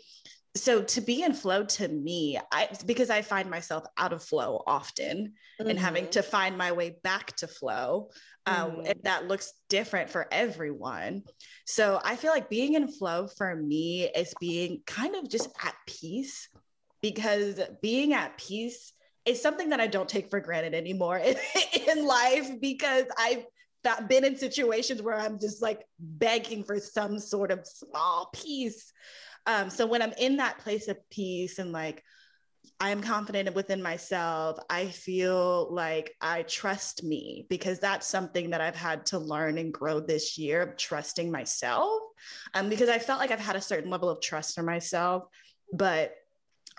so 0.56 0.84
to 0.84 1.02
be 1.02 1.24
in 1.24 1.34
flow 1.34 1.64
to 1.64 1.88
me 1.88 2.40
i 2.52 2.68
because 2.86 3.10
i 3.10 3.22
find 3.22 3.50
myself 3.50 3.84
out 3.98 4.14
of 4.14 4.24
flow 4.24 4.64
often 4.68 5.34
mm-hmm. 5.60 5.70
and 5.70 5.80
having 5.80 6.08
to 6.10 6.22
find 6.22 6.58
my 6.58 6.72
way 6.72 6.96
back 7.04 7.36
to 7.36 7.48
flow 7.48 8.10
um, 8.46 8.72
mm-hmm. 8.72 8.92
that 9.04 9.28
looks 9.28 9.54
different 9.70 10.10
for 10.10 10.28
everyone 10.32 11.24
so 11.66 12.00
i 12.04 12.16
feel 12.16 12.32
like 12.32 12.50
being 12.50 12.76
in 12.76 12.88
flow 12.88 13.28
for 13.28 13.56
me 13.56 14.10
is 14.16 14.34
being 14.40 14.82
kind 14.86 15.16
of 15.16 15.30
just 15.30 15.50
at 15.64 15.76
peace 15.88 16.50
because 17.02 17.60
being 17.82 18.14
at 18.14 18.38
peace 18.38 18.94
is 19.26 19.42
something 19.42 19.70
that 19.70 19.80
I 19.80 19.88
don't 19.88 20.10
take 20.10 20.30
for 20.30 20.40
granted 20.40 20.74
anymore 20.74 21.18
in, 21.18 21.36
in 21.90 22.06
life 22.06 22.50
because 22.60 23.06
I've 23.18 23.46
that 23.84 24.08
been 24.08 24.24
in 24.24 24.38
situations 24.38 25.02
where 25.02 25.20
I'm 25.20 25.38
just 25.40 25.62
like 25.62 25.86
begging 26.00 26.64
for 26.64 26.80
some 26.80 27.20
sort 27.20 27.52
of 27.52 27.68
small 27.68 28.30
peace. 28.34 28.94
Um, 29.46 29.70
so 29.70 29.86
when 29.86 30.02
I'm 30.02 30.14
in 30.18 30.38
that 30.38 30.60
place 30.60 30.88
of 30.88 30.98
peace 31.10 31.60
and 31.60 31.72
like 31.72 32.04
I 32.80 32.90
am 32.90 33.02
confident 33.02 33.54
within 33.56 33.82
myself, 33.82 34.58
I 34.70 34.88
feel 34.88 35.74
like 35.74 36.16
I 36.22 36.44
trust 36.44 37.04
me 37.04 37.46
because 37.50 37.80
that's 37.80 38.08
something 38.08 38.50
that 38.50 38.62
I've 38.62 38.76
had 38.76 39.06
to 39.08 39.20
learn 39.20 39.58
and 39.58 39.74
grow 39.74 40.00
this 40.00 40.38
year, 40.38 40.76
trusting 40.78 41.32
myself. 41.32 42.02
Um, 42.54 42.70
because 42.70 42.90
I 42.90 43.00
felt 43.00 43.20
like 43.20 43.32
I've 43.32 43.40
had 43.40 43.56
a 43.56 43.62
certain 43.62 43.90
level 43.90 44.10
of 44.10 44.22
trust 44.22 44.56
for 44.56 44.64
myself, 44.64 45.24
but 45.74 46.16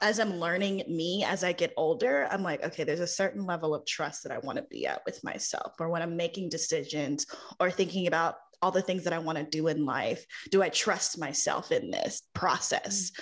as 0.01 0.19
I'm 0.19 0.41
learning 0.41 0.83
me 0.89 1.25
as 1.25 1.45
I 1.45 1.53
get 1.53 1.73
older, 1.77 2.27
I'm 2.31 2.43
like, 2.43 2.65
okay, 2.65 2.85
there's 2.85 3.01
a 3.01 3.07
certain 3.07 3.47
level 3.47 3.75
of 3.75 3.87
trust 3.87 4.25
that 4.25 4.33
I 4.33 4.39
want 4.39 4.57
to 4.59 4.65
be 4.65 4.87
at 4.87 5.03
with 5.07 5.23
myself, 5.23 5.75
or 5.79 5.89
when 5.89 6.03
I'm 6.03 6.17
making 6.17 6.49
decisions 6.49 7.27
or 7.61 7.71
thinking 7.71 8.07
about 8.07 8.37
all 8.63 8.71
the 8.71 8.83
things 8.83 9.05
that 9.05 9.13
I 9.13 9.19
want 9.19 9.39
to 9.39 9.45
do 9.45 9.69
in 9.69 9.85
life. 9.85 10.25
Do 10.51 10.63
I 10.63 10.69
trust 10.69 11.19
myself 11.19 11.73
in 11.73 11.91
this 11.91 12.23
process 12.35 13.13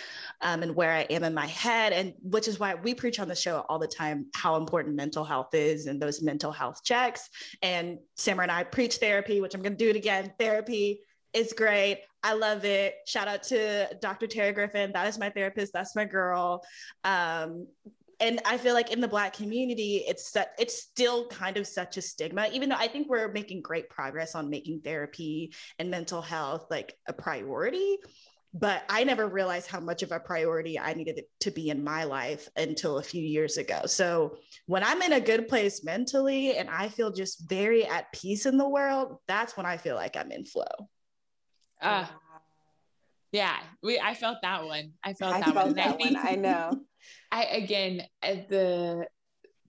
um, 0.40 0.62
and 0.62 0.75
where 0.75 0.92
I 0.92 1.03
am 1.03 1.25
in 1.25 1.35
my 1.35 1.47
head? 1.47 1.92
And 1.92 2.14
which 2.23 2.49
is 2.49 2.59
why 2.59 2.75
we 2.75 2.95
preach 2.95 3.21
on 3.21 3.29
the 3.29 3.35
show 3.35 3.64
all 3.68 3.79
the 3.79 3.87
time 3.87 4.27
how 4.35 4.57
important 4.57 4.97
mental 4.97 5.25
health 5.25 5.55
is 5.55 5.87
and 5.87 6.01
those 6.01 6.23
mental 6.23 6.53
health 6.53 6.83
checks. 6.85 7.29
And 7.62 7.99
Samara 8.16 8.45
and 8.45 8.53
I 8.53 8.64
preach 8.64 8.97
therapy, 8.97 9.40
which 9.40 9.55
I'm 9.55 9.62
going 9.62 9.77
to 9.77 9.85
do 9.85 9.90
it 9.90 9.97
again. 9.97 10.33
Therapy 10.38 11.01
is 11.33 11.53
great. 11.53 12.03
I 12.23 12.35
love 12.35 12.64
it. 12.64 12.95
Shout 13.07 13.27
out 13.27 13.42
to 13.45 13.88
Dr. 14.01 14.27
Tara 14.27 14.53
Griffin. 14.53 14.92
That 14.92 15.09
is 15.09 15.18
my 15.18 15.31
therapist. 15.31 15.73
That's 15.73 15.97
my 15.97 16.05
girl. 16.05 16.62
Um, 17.05 17.66
and 18.22 18.40
I 18.44 18.56
feel 18.56 18.72
like 18.72 18.92
in 18.92 19.00
the 19.00 19.08
Black 19.08 19.35
community, 19.35 20.04
it's 20.06 20.35
it's 20.56 20.80
still 20.80 21.26
kind 21.26 21.56
of 21.56 21.66
such 21.66 21.96
a 21.96 22.02
stigma. 22.02 22.48
Even 22.52 22.68
though 22.68 22.76
I 22.78 22.87
think 22.87 23.08
we're 23.11 23.30
making 23.32 23.62
great 23.62 23.90
progress 23.90 24.37
on 24.37 24.48
making 24.48 24.82
therapy 24.82 25.52
and 25.80 25.90
mental 25.90 26.22
health 26.22 26.68
like 26.70 26.94
a 27.08 27.12
priority, 27.12 27.98
but 28.54 28.85
I 28.88 29.02
never 29.02 29.26
realized 29.26 29.68
how 29.68 29.80
much 29.80 30.04
of 30.04 30.12
a 30.12 30.20
priority 30.20 30.78
I 30.78 30.94
needed 30.94 31.18
it 31.18 31.30
to 31.40 31.50
be 31.50 31.68
in 31.68 31.82
my 31.82 32.04
life 32.04 32.48
until 32.54 32.98
a 32.98 33.02
few 33.02 33.22
years 33.22 33.56
ago. 33.56 33.82
So 33.87 34.37
when 34.66 34.85
I'm 34.85 35.02
in 35.02 35.14
a 35.14 35.20
good 35.20 35.48
place 35.48 35.82
mentally 35.82 36.56
and 36.56 36.70
I 36.70 36.90
feel 36.90 37.11
just 37.11 37.48
very 37.48 37.85
at 37.85 38.12
peace 38.12 38.46
in 38.46 38.56
the 38.56 38.68
world, 38.68 39.16
that's 39.26 39.56
when 39.56 39.66
I 39.66 39.78
feel 39.78 39.96
like 39.96 40.16
I'm 40.16 40.30
in 40.30 40.44
flow. 40.44 40.88
Uh, 41.80 42.06
yeah, 43.33 43.59
we 43.83 43.99
I 43.99 44.14
felt 44.14 44.38
that 44.42 44.64
one. 44.64 44.92
I 45.03 45.14
felt 45.14 45.35
I 45.35 45.40
that 45.40 45.55
felt 45.55 45.66
one. 45.66 45.75
That 45.77 45.88
I 45.88 45.92
think 45.92 46.16
one. 46.16 46.27
I 46.27 46.35
know. 46.37 46.81
I 47.33 47.45
again 47.45 48.03
at 48.23 48.49
the 48.49 49.07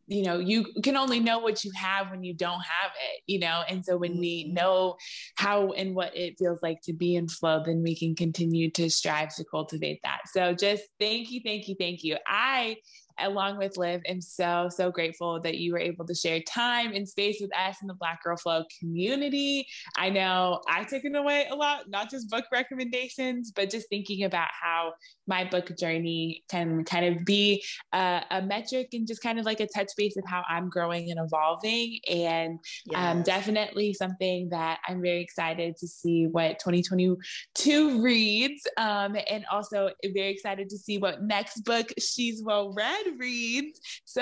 you 0.08 0.24
know 0.24 0.38
you 0.38 0.66
can 0.84 0.98
only 0.98 1.20
know 1.20 1.40
what 1.40 1.64
you 1.64 1.72
have 1.76 2.12
when 2.12 2.24
you 2.24 2.34
don't 2.34 2.62
have 2.62 2.92
it 2.92 3.22
you 3.26 3.40
know 3.40 3.64
and 3.70 3.86
so 3.86 3.98
when 3.98 4.20
we 4.20 4.46
mm-hmm. 4.46 4.56
know 4.56 4.96
how 5.38 5.72
and 5.72 5.96
what 5.96 6.16
it 6.16 6.36
feels 6.38 6.62
like 6.62 6.80
to 6.84 6.94
be 6.94 7.16
in 7.16 7.28
flow 7.28 7.64
then 7.66 7.82
we 7.82 7.98
can 7.98 8.14
continue 8.16 8.70
to 8.70 8.90
strive 8.90 9.34
to 9.34 9.46
cultivate 9.50 10.00
that 10.04 10.20
so 10.26 10.54
just 10.54 10.84
thank 11.00 11.32
you 11.32 11.40
thank 11.44 11.68
you 11.68 11.76
thank 11.80 12.04
you 12.04 12.18
i 12.28 12.76
along 13.20 13.58
with 13.58 13.78
Liv, 13.78 14.02
am 14.08 14.22
so, 14.22 14.70
so 14.70 14.92
grateful 14.92 15.40
that 15.42 15.58
you 15.58 15.74
were 15.74 15.80
able 15.80 16.06
to 16.06 16.16
share 16.16 16.40
time 16.42 16.94
and 16.94 17.08
space 17.08 17.38
with 17.42 17.52
us 17.56 17.78
in 17.82 17.88
the 17.88 17.94
Black 17.94 18.24
Girl 18.24 18.38
Flow 18.38 18.64
community. 18.80 19.68
I 19.98 20.10
know 20.10 20.62
I've 20.68 20.90
taken 20.90 21.16
away 21.16 21.48
a 21.50 21.56
lot, 21.56 21.90
not 21.90 22.10
just 22.10 22.30
book 22.30 22.46
recommendations, 22.52 23.52
but 23.52 23.70
just 23.70 23.90
thinking 23.90 24.24
about 24.24 24.50
how 24.52 24.94
my 25.28 25.44
book 25.46 25.76
journey 25.78 26.44
can 26.50 26.84
kind 26.84 27.06
of 27.06 27.26
be 27.26 27.64
a, 27.94 28.24
a 28.32 28.42
metric 28.42 28.90
and 28.94 29.08
just 29.08 29.22
kind 29.22 29.40
of 29.40 29.46
like 29.46 29.60
a 29.60 29.68
touch 29.68 29.92
base 29.98 30.18
of 30.18 30.24
how 30.28 30.44
I'm 30.50 30.70
growing 30.70 31.12
and 31.12 31.20
evolving. 31.20 32.00
And 32.10 32.60
yes. 32.86 32.96
um, 32.96 33.24
definitely 33.24 33.94
something 33.94 34.50
that 34.50 34.80
I'm 34.88 35.02
very 35.02 35.22
excited 35.22 35.78
to 35.78 35.88
see 35.88 36.28
what 36.28 36.60
2022 36.60 38.02
reads. 38.02 38.62
Um, 38.78 39.16
and 39.30 39.46
also 39.52 39.92
very 40.14 40.30
excited 40.30 40.70
to 40.70 40.78
see 40.78 40.98
what 40.98 41.24
next 41.24 41.62
book 41.62 41.88
She's 42.00 42.44
Well 42.44 42.74
Read 42.74 43.03
reads. 43.18 43.80
So, 44.06 44.22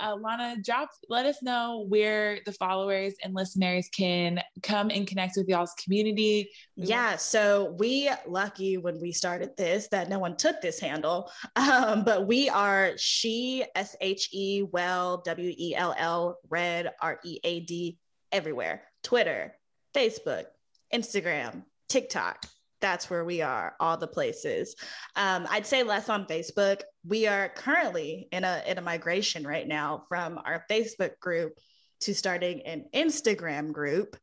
uh, 0.00 0.16
Lana, 0.20 0.56
drop, 0.62 0.90
let 1.08 1.26
us 1.26 1.42
know 1.42 1.86
where 1.88 2.40
the 2.44 2.52
followers 2.52 3.14
and 3.22 3.34
listeners 3.34 3.88
can 3.92 4.40
come 4.62 4.90
and 4.90 5.06
connect 5.06 5.36
with 5.36 5.48
y'all's 5.48 5.74
community. 5.74 6.50
Yeah. 6.76 7.16
So, 7.16 7.74
we 7.78 8.10
lucky 8.26 8.76
when 8.78 9.00
we 9.00 9.12
started 9.12 9.56
this 9.56 9.88
that 9.88 10.08
no 10.08 10.18
one 10.18 10.36
took 10.36 10.60
this 10.60 10.80
handle. 10.80 11.30
Um, 11.54 12.02
but 12.04 12.26
we 12.26 12.48
are 12.48 12.92
she, 12.96 13.64
S 13.76 13.94
H 14.00 14.30
E, 14.32 14.62
well, 14.72 15.22
W 15.24 15.54
E 15.56 15.74
L 15.74 15.94
L, 15.96 16.38
read, 16.50 16.90
R 17.00 17.20
E 17.24 17.38
A 17.44 17.60
D, 17.60 17.98
everywhere 18.32 18.82
Twitter, 19.02 19.54
Facebook, 19.94 20.44
Instagram, 20.92 21.64
TikTok. 21.88 22.46
That's 22.82 23.08
where 23.08 23.24
we 23.24 23.40
are, 23.40 23.74
all 23.80 23.96
the 23.96 24.06
places. 24.06 24.76
Um, 25.16 25.46
I'd 25.48 25.66
say 25.66 25.82
less 25.82 26.10
on 26.10 26.26
Facebook. 26.26 26.82
We 27.06 27.26
are 27.26 27.48
currently 27.48 28.28
in 28.32 28.44
a 28.44 28.62
in 28.66 28.76
a 28.76 28.82
migration 28.82 29.46
right 29.46 29.66
now 29.66 30.04
from 30.08 30.38
our 30.44 30.66
Facebook 30.70 31.18
group 31.20 31.54
to 32.00 32.14
starting 32.14 32.62
an 32.62 32.84
Instagram 32.92 33.72
group, 33.72 34.16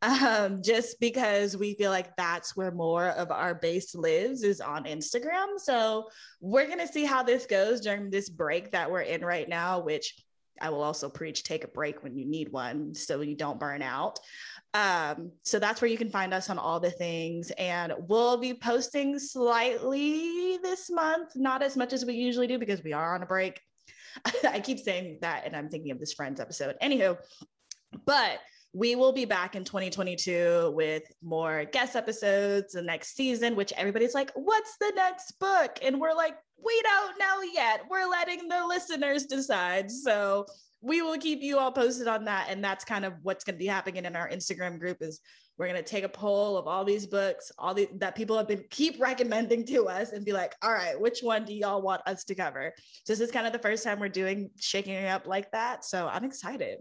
um, 0.00 0.62
just 0.62 1.00
because 1.00 1.56
we 1.56 1.74
feel 1.74 1.90
like 1.90 2.14
that's 2.16 2.56
where 2.56 2.70
more 2.70 3.08
of 3.08 3.32
our 3.32 3.54
base 3.54 3.94
lives 3.94 4.44
is 4.44 4.60
on 4.60 4.84
Instagram. 4.84 5.58
So 5.58 6.08
we're 6.40 6.66
going 6.66 6.78
to 6.78 6.86
see 6.88 7.04
how 7.04 7.24
this 7.24 7.46
goes 7.46 7.80
during 7.80 8.10
this 8.10 8.28
break 8.28 8.70
that 8.72 8.90
we're 8.90 9.00
in 9.00 9.24
right 9.24 9.48
now, 9.48 9.80
which 9.80 10.14
I 10.60 10.70
will 10.70 10.82
also 10.82 11.08
preach 11.08 11.42
take 11.42 11.64
a 11.64 11.68
break 11.68 12.02
when 12.02 12.16
you 12.16 12.24
need 12.24 12.50
one 12.50 12.94
so 12.94 13.20
you 13.20 13.34
don't 13.34 13.60
burn 13.60 13.82
out. 13.82 14.18
Um, 14.76 15.32
so 15.42 15.58
that's 15.58 15.80
where 15.80 15.90
you 15.90 15.96
can 15.96 16.10
find 16.10 16.34
us 16.34 16.50
on 16.50 16.58
all 16.58 16.78
the 16.80 16.90
things. 16.90 17.50
And 17.52 17.94
we'll 18.08 18.36
be 18.36 18.52
posting 18.52 19.18
slightly 19.18 20.58
this 20.58 20.90
month, 20.90 21.34
not 21.34 21.62
as 21.62 21.78
much 21.78 21.94
as 21.94 22.04
we 22.04 22.12
usually 22.12 22.46
do 22.46 22.58
because 22.58 22.84
we 22.84 22.92
are 22.92 23.14
on 23.14 23.22
a 23.22 23.26
break. 23.26 23.58
I 24.44 24.60
keep 24.60 24.78
saying 24.78 25.18
that, 25.22 25.46
and 25.46 25.56
I'm 25.56 25.70
thinking 25.70 25.92
of 25.92 25.98
this 25.98 26.12
Friends 26.12 26.40
episode. 26.40 26.76
Anywho, 26.82 27.16
but 28.04 28.40
we 28.74 28.96
will 28.96 29.12
be 29.12 29.24
back 29.24 29.56
in 29.56 29.64
2022 29.64 30.72
with 30.76 31.04
more 31.22 31.64
guest 31.64 31.96
episodes 31.96 32.74
the 32.74 32.82
next 32.82 33.16
season, 33.16 33.56
which 33.56 33.72
everybody's 33.78 34.14
like, 34.14 34.30
what's 34.34 34.76
the 34.78 34.92
next 34.94 35.38
book? 35.38 35.78
And 35.82 35.98
we're 35.98 36.14
like, 36.14 36.36
we 36.62 36.82
don't 36.82 37.18
know 37.18 37.40
yet. 37.54 37.80
We're 37.88 38.06
letting 38.06 38.46
the 38.48 38.66
listeners 38.66 39.24
decide. 39.24 39.90
So 39.90 40.44
we 40.80 41.02
will 41.02 41.18
keep 41.18 41.42
you 41.42 41.58
all 41.58 41.72
posted 41.72 42.06
on 42.06 42.24
that. 42.26 42.46
And 42.50 42.62
that's 42.62 42.84
kind 42.84 43.04
of 43.04 43.14
what's 43.22 43.44
going 43.44 43.54
to 43.54 43.58
be 43.58 43.66
happening 43.66 44.04
in 44.04 44.16
our 44.16 44.28
Instagram 44.28 44.78
group 44.78 44.98
is 45.00 45.20
we're 45.58 45.68
going 45.68 45.82
to 45.82 45.88
take 45.88 46.04
a 46.04 46.08
poll 46.08 46.56
of 46.56 46.66
all 46.66 46.84
these 46.84 47.06
books, 47.06 47.50
all 47.58 47.72
the 47.72 47.88
that 47.94 48.14
people 48.14 48.36
have 48.36 48.46
been 48.46 48.64
keep 48.70 49.00
recommending 49.00 49.64
to 49.66 49.88
us 49.88 50.12
and 50.12 50.24
be 50.24 50.32
like, 50.32 50.54
all 50.62 50.72
right, 50.72 51.00
which 51.00 51.20
one 51.20 51.44
do 51.44 51.54
y'all 51.54 51.80
want 51.80 52.02
us 52.06 52.24
to 52.24 52.34
cover? 52.34 52.74
So 53.04 53.12
this 53.12 53.20
is 53.20 53.30
kind 53.30 53.46
of 53.46 53.52
the 53.52 53.58
first 53.58 53.82
time 53.82 53.98
we're 53.98 54.08
doing 54.08 54.50
shaking 54.60 54.94
it 54.94 55.06
up 55.06 55.26
like 55.26 55.50
that. 55.52 55.84
So 55.84 56.08
I'm 56.08 56.24
excited. 56.24 56.78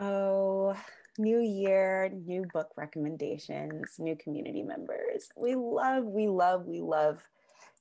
Oh, 0.00 0.76
new 1.18 1.40
year, 1.40 2.08
new 2.08 2.46
book 2.52 2.68
recommendations, 2.76 3.96
new 3.98 4.16
community 4.16 4.62
members. 4.62 5.28
We 5.36 5.56
love, 5.56 6.04
we 6.04 6.28
love, 6.28 6.66
we 6.66 6.80
love 6.80 7.20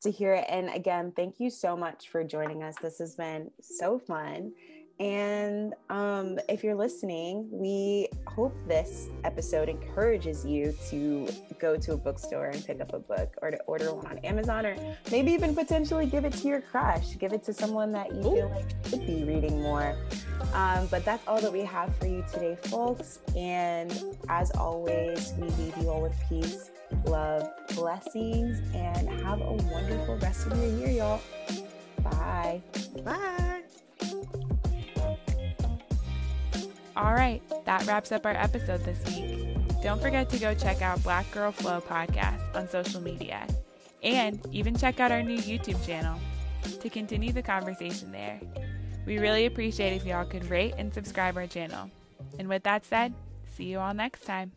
to 0.01 0.11
hear 0.11 0.33
it. 0.33 0.45
And 0.49 0.69
again, 0.69 1.13
thank 1.15 1.39
you 1.39 1.49
so 1.49 1.75
much 1.75 2.09
for 2.09 2.23
joining 2.23 2.63
us. 2.63 2.75
This 2.81 2.99
has 2.99 3.15
been 3.15 3.51
so 3.61 3.99
fun. 3.99 4.53
And 4.99 5.75
um, 5.91 6.39
if 6.49 6.63
you're 6.63 6.75
listening, 6.75 7.47
we 7.51 8.07
hope 8.25 8.55
this 8.67 9.09
episode 9.23 9.69
encourages 9.69 10.43
you 10.43 10.75
to 10.89 11.27
go 11.59 11.77
to 11.77 11.93
a 11.93 11.97
bookstore 11.97 12.47
and 12.47 12.65
pick 12.65 12.81
up 12.81 12.93
a 12.93 12.99
book 12.99 13.35
or 13.43 13.51
to 13.51 13.61
order 13.67 13.93
one 13.93 14.07
on 14.07 14.17
Amazon 14.19 14.65
or 14.65 14.75
maybe 15.11 15.31
even 15.31 15.53
potentially 15.53 16.07
give 16.07 16.25
it 16.25 16.33
to 16.33 16.47
your 16.47 16.61
crush, 16.61 17.15
give 17.19 17.31
it 17.31 17.43
to 17.43 17.53
someone 17.53 17.91
that 17.91 18.13
you 18.15 18.23
feel 18.23 18.49
like 18.49 18.87
should 18.87 19.05
be 19.05 19.23
reading 19.23 19.61
more. 19.61 19.95
Um, 20.53 20.87
but 20.87 21.05
that's 21.05 21.25
all 21.27 21.41
that 21.41 21.53
we 21.53 21.61
have 21.61 21.95
for 21.97 22.07
you 22.07 22.25
today, 22.33 22.57
folks. 22.63 23.19
And 23.35 23.91
as 24.29 24.49
always, 24.51 25.33
we 25.37 25.49
with 26.07 26.29
peace, 26.29 26.71
love, 27.05 27.49
blessings, 27.75 28.61
and 28.73 29.09
have 29.21 29.41
a 29.41 29.53
wonderful 29.53 30.17
rest 30.17 30.47
of 30.47 30.57
your 30.57 30.71
year, 30.77 30.89
y'all. 30.89 31.21
Bye. 32.03 32.61
Bye. 33.03 33.63
All 36.95 37.13
right, 37.13 37.41
that 37.65 37.85
wraps 37.85 38.11
up 38.11 38.25
our 38.25 38.35
episode 38.35 38.83
this 38.83 39.03
week. 39.05 39.55
Don't 39.83 40.01
forget 40.01 40.29
to 40.29 40.39
go 40.39 40.55
check 40.55 40.81
out 40.81 41.03
Black 41.03 41.29
Girl 41.31 41.51
Flow 41.51 41.79
podcast 41.79 42.55
on 42.55 42.67
social 42.67 43.01
media 43.01 43.45
and 44.01 44.43
even 44.51 44.75
check 44.75 44.99
out 44.99 45.11
our 45.11 45.21
new 45.21 45.37
YouTube 45.37 45.83
channel 45.85 46.19
to 46.79 46.89
continue 46.89 47.31
the 47.31 47.43
conversation 47.43 48.11
there. 48.11 48.39
We 49.05 49.19
really 49.19 49.45
appreciate 49.45 49.93
if 49.93 50.05
y'all 50.05 50.25
could 50.25 50.49
rate 50.49 50.73
and 50.77 50.93
subscribe 50.93 51.37
our 51.37 51.47
channel. 51.47 51.91
And 52.39 52.49
with 52.49 52.63
that 52.63 52.85
said, 52.85 53.13
see 53.55 53.65
you 53.65 53.79
all 53.79 53.93
next 53.93 54.25
time. 54.25 54.56